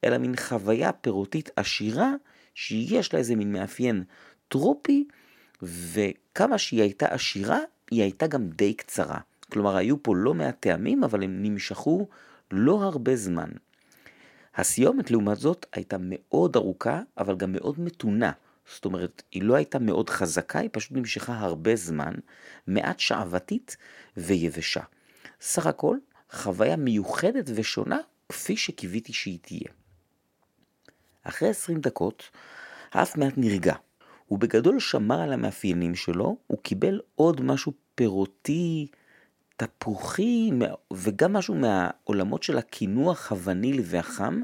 אלא 0.03 0.17
מין 0.17 0.35
חוויה 0.35 0.91
פירותית 0.91 1.49
עשירה, 1.55 2.13
שיש 2.55 3.13
לה 3.13 3.19
איזה 3.19 3.35
מין 3.35 3.51
מאפיין 3.51 4.03
טרופי, 4.47 5.07
וכמה 5.61 6.57
שהיא 6.57 6.81
הייתה 6.81 7.07
עשירה, 7.07 7.59
היא 7.91 8.01
הייתה 8.01 8.27
גם 8.27 8.49
די 8.49 8.73
קצרה. 8.73 9.19
כלומר, 9.51 9.75
היו 9.75 10.03
פה 10.03 10.15
לא 10.15 10.33
מעט 10.33 10.55
טעמים, 10.59 11.03
אבל 11.03 11.23
הם 11.23 11.43
נמשכו 11.43 12.07
לא 12.51 12.83
הרבה 12.83 13.15
זמן. 13.15 13.49
הסיומת, 14.55 15.11
לעומת 15.11 15.37
זאת, 15.37 15.65
הייתה 15.73 15.97
מאוד 15.99 16.55
ארוכה, 16.55 17.01
אבל 17.17 17.35
גם 17.35 17.51
מאוד 17.51 17.79
מתונה. 17.79 18.31
זאת 18.73 18.85
אומרת, 18.85 19.23
היא 19.31 19.43
לא 19.43 19.55
הייתה 19.55 19.79
מאוד 19.79 20.09
חזקה, 20.09 20.59
היא 20.59 20.69
פשוט 20.73 20.91
נמשכה 20.91 21.37
הרבה 21.39 21.75
זמן, 21.75 22.13
מעט 22.67 22.99
שעוותית 22.99 23.77
ויבשה. 24.17 24.81
סך 25.41 25.67
הכל, 25.67 25.97
חוויה 26.31 26.75
מיוחדת 26.75 27.49
ושונה, 27.55 27.97
כפי 28.29 28.57
שקיוויתי 28.57 29.13
שהיא 29.13 29.39
תהיה. 29.41 29.71
אחרי 31.23 31.49
20 31.49 31.79
דקות, 31.79 32.29
האף 32.91 33.17
מעט 33.17 33.33
נרגע. 33.37 33.75
הוא 34.27 34.39
בגדול 34.39 34.79
שמר 34.79 35.21
על 35.21 35.33
המאפיינים 35.33 35.95
שלו, 35.95 36.37
הוא 36.47 36.57
קיבל 36.61 37.01
עוד 37.15 37.41
משהו 37.41 37.73
פירותי, 37.95 38.87
תפוחי, 39.57 40.51
וגם 40.93 41.33
משהו 41.33 41.55
מהעולמות 41.55 42.43
של 42.43 42.57
הקינוח 42.57 43.31
הוונילי 43.31 43.83
והחם. 43.85 44.41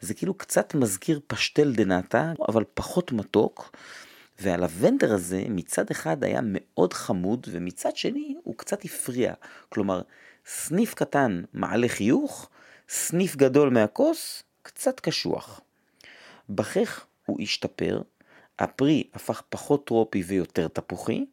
זה 0.00 0.14
כאילו 0.14 0.34
קצת 0.34 0.74
מזכיר 0.74 1.20
פשטל 1.26 1.72
דנטה, 1.72 2.32
אבל 2.48 2.64
פחות 2.74 3.12
מתוק. 3.12 3.76
והלבנדר 4.40 5.14
הזה 5.14 5.44
מצד 5.48 5.90
אחד 5.90 6.24
היה 6.24 6.40
מאוד 6.44 6.92
חמוד, 6.92 7.46
ומצד 7.50 7.96
שני 7.96 8.34
הוא 8.42 8.54
קצת 8.56 8.84
הפריע. 8.84 9.34
כלומר, 9.68 10.02
סניף 10.46 10.94
קטן 10.94 11.42
מעלה 11.52 11.88
חיוך, 11.88 12.48
סניף 12.88 13.36
גדול 13.36 13.70
מהכוס, 13.70 14.42
קצת 14.62 15.00
קשוח. 15.00 15.60
בכך 16.48 17.06
הוא 17.26 17.42
השתפר, 17.42 18.02
הפרי 18.58 19.04
הפך 19.14 19.42
פחות 19.48 19.86
טרופי 19.86 20.22
ויותר 20.26 20.68
תפוחי, 20.68 21.24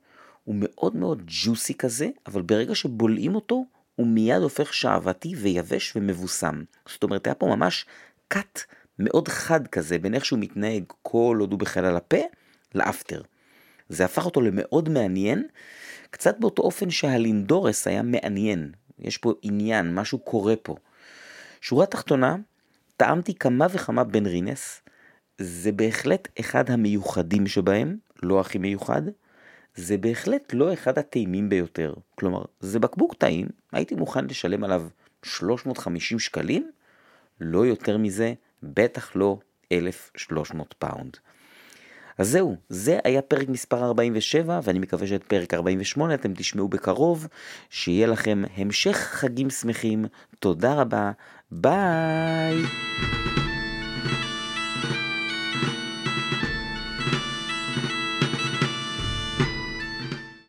הוא 0.43 0.55
מאוד 0.57 0.95
מאוד 0.95 1.24
ג'וסי 1.26 1.74
כזה, 1.74 2.09
אבל 2.28 2.41
ברגע 2.41 2.76
שבולעים 2.76 3.36
אותו, 3.36 3.65
הוא 3.95 4.07
מיד 4.07 4.41
הופך 4.41 4.74
שעוותי 4.74 5.36
ויבש 5.36 5.93
ומבוסם. 5.95 6.63
זאת 6.88 7.03
אומרת, 7.03 7.28
היה 7.28 7.36
פה 7.36 7.45
ממש 7.55 7.86
קאט 8.28 8.59
מאוד 8.99 9.28
חד 9.28 9.67
כזה 9.67 9.97
בין 9.99 10.15
איך 10.15 10.26
שהוא 10.26 10.39
מתנהג 10.39 10.84
כל 11.01 11.38
עוד 11.39 11.51
הוא 11.51 11.59
בחלל 11.59 11.95
הפה 11.95 12.17
לאפטר. 12.76 13.22
זה 13.89 14.05
הפך 14.05 14.26
אותו 14.26 14.41
למאוד 14.41 14.89
מעניין, 14.89 15.47
קצת 16.11 16.39
באותו 16.39 16.61
אופן 16.61 16.89
שהלינדורס 16.89 17.88
היה 17.88 18.01
מעניין. 18.01 18.72
יש 18.99 19.17
פה 19.17 19.34
עניין, 19.41 19.95
משהו 19.95 20.20
קורה 20.20 20.55
פה. 20.55 20.76
שורה 21.61 21.86
תחתונה, 21.86 22.36
טעמתי 22.97 23.34
כמה 23.34 23.67
וכמה 23.72 24.03
Benrinnes, 24.03 24.82
זה 25.39 25.71
בהחלט 25.71 26.27
אחד 26.39 26.69
המיוחדים 26.69 27.47
שבהם, 27.47 27.97
לא 28.23 28.39
הכי 28.39 28.57
מיוחד, 28.57 29.01
זה 29.75 29.97
בהחלט 29.97 30.53
לא 30.53 30.73
אחד 30.73 30.97
הטעימים 30.99 31.49
ביותר. 31.49 31.93
כלומר, 32.15 32.41
זה 32.59 32.79
בקבוק 32.79 33.13
טעים, 33.13 33.47
הייתי 33.71 33.95
מוכן 33.95 34.25
לשלם 34.25 34.63
עליו 34.63 34.87
350 35.23 36.19
שקלים, 36.19 36.71
לא 37.41 37.65
יותר 37.65 37.97
מזה, 37.97 38.33
בטח 38.63 39.15
לא 39.15 39.39
1,300 39.71 40.75
פאונד. 40.79 41.17
אז 42.17 42.29
זהו, 42.29 42.55
זה 42.69 42.99
היה 43.03 43.21
פרק 43.21 43.49
מספר 43.49 43.85
47, 43.85 44.59
ואני 44.63 44.79
מקווה 44.79 45.07
שאת 45.07 45.23
פרק 45.23 45.53
48 45.53 46.13
אתם 46.13 46.33
תשמעו 46.33 46.67
בקרוב. 46.67 47.27
שיהיה 47.69 48.07
לכם 48.07 48.43
המשך 48.57 48.97
חגים 48.97 49.49
שמחים, 49.49 50.05
תודה 50.39 50.73
רבה, 50.73 51.11
ביי! 51.51 52.55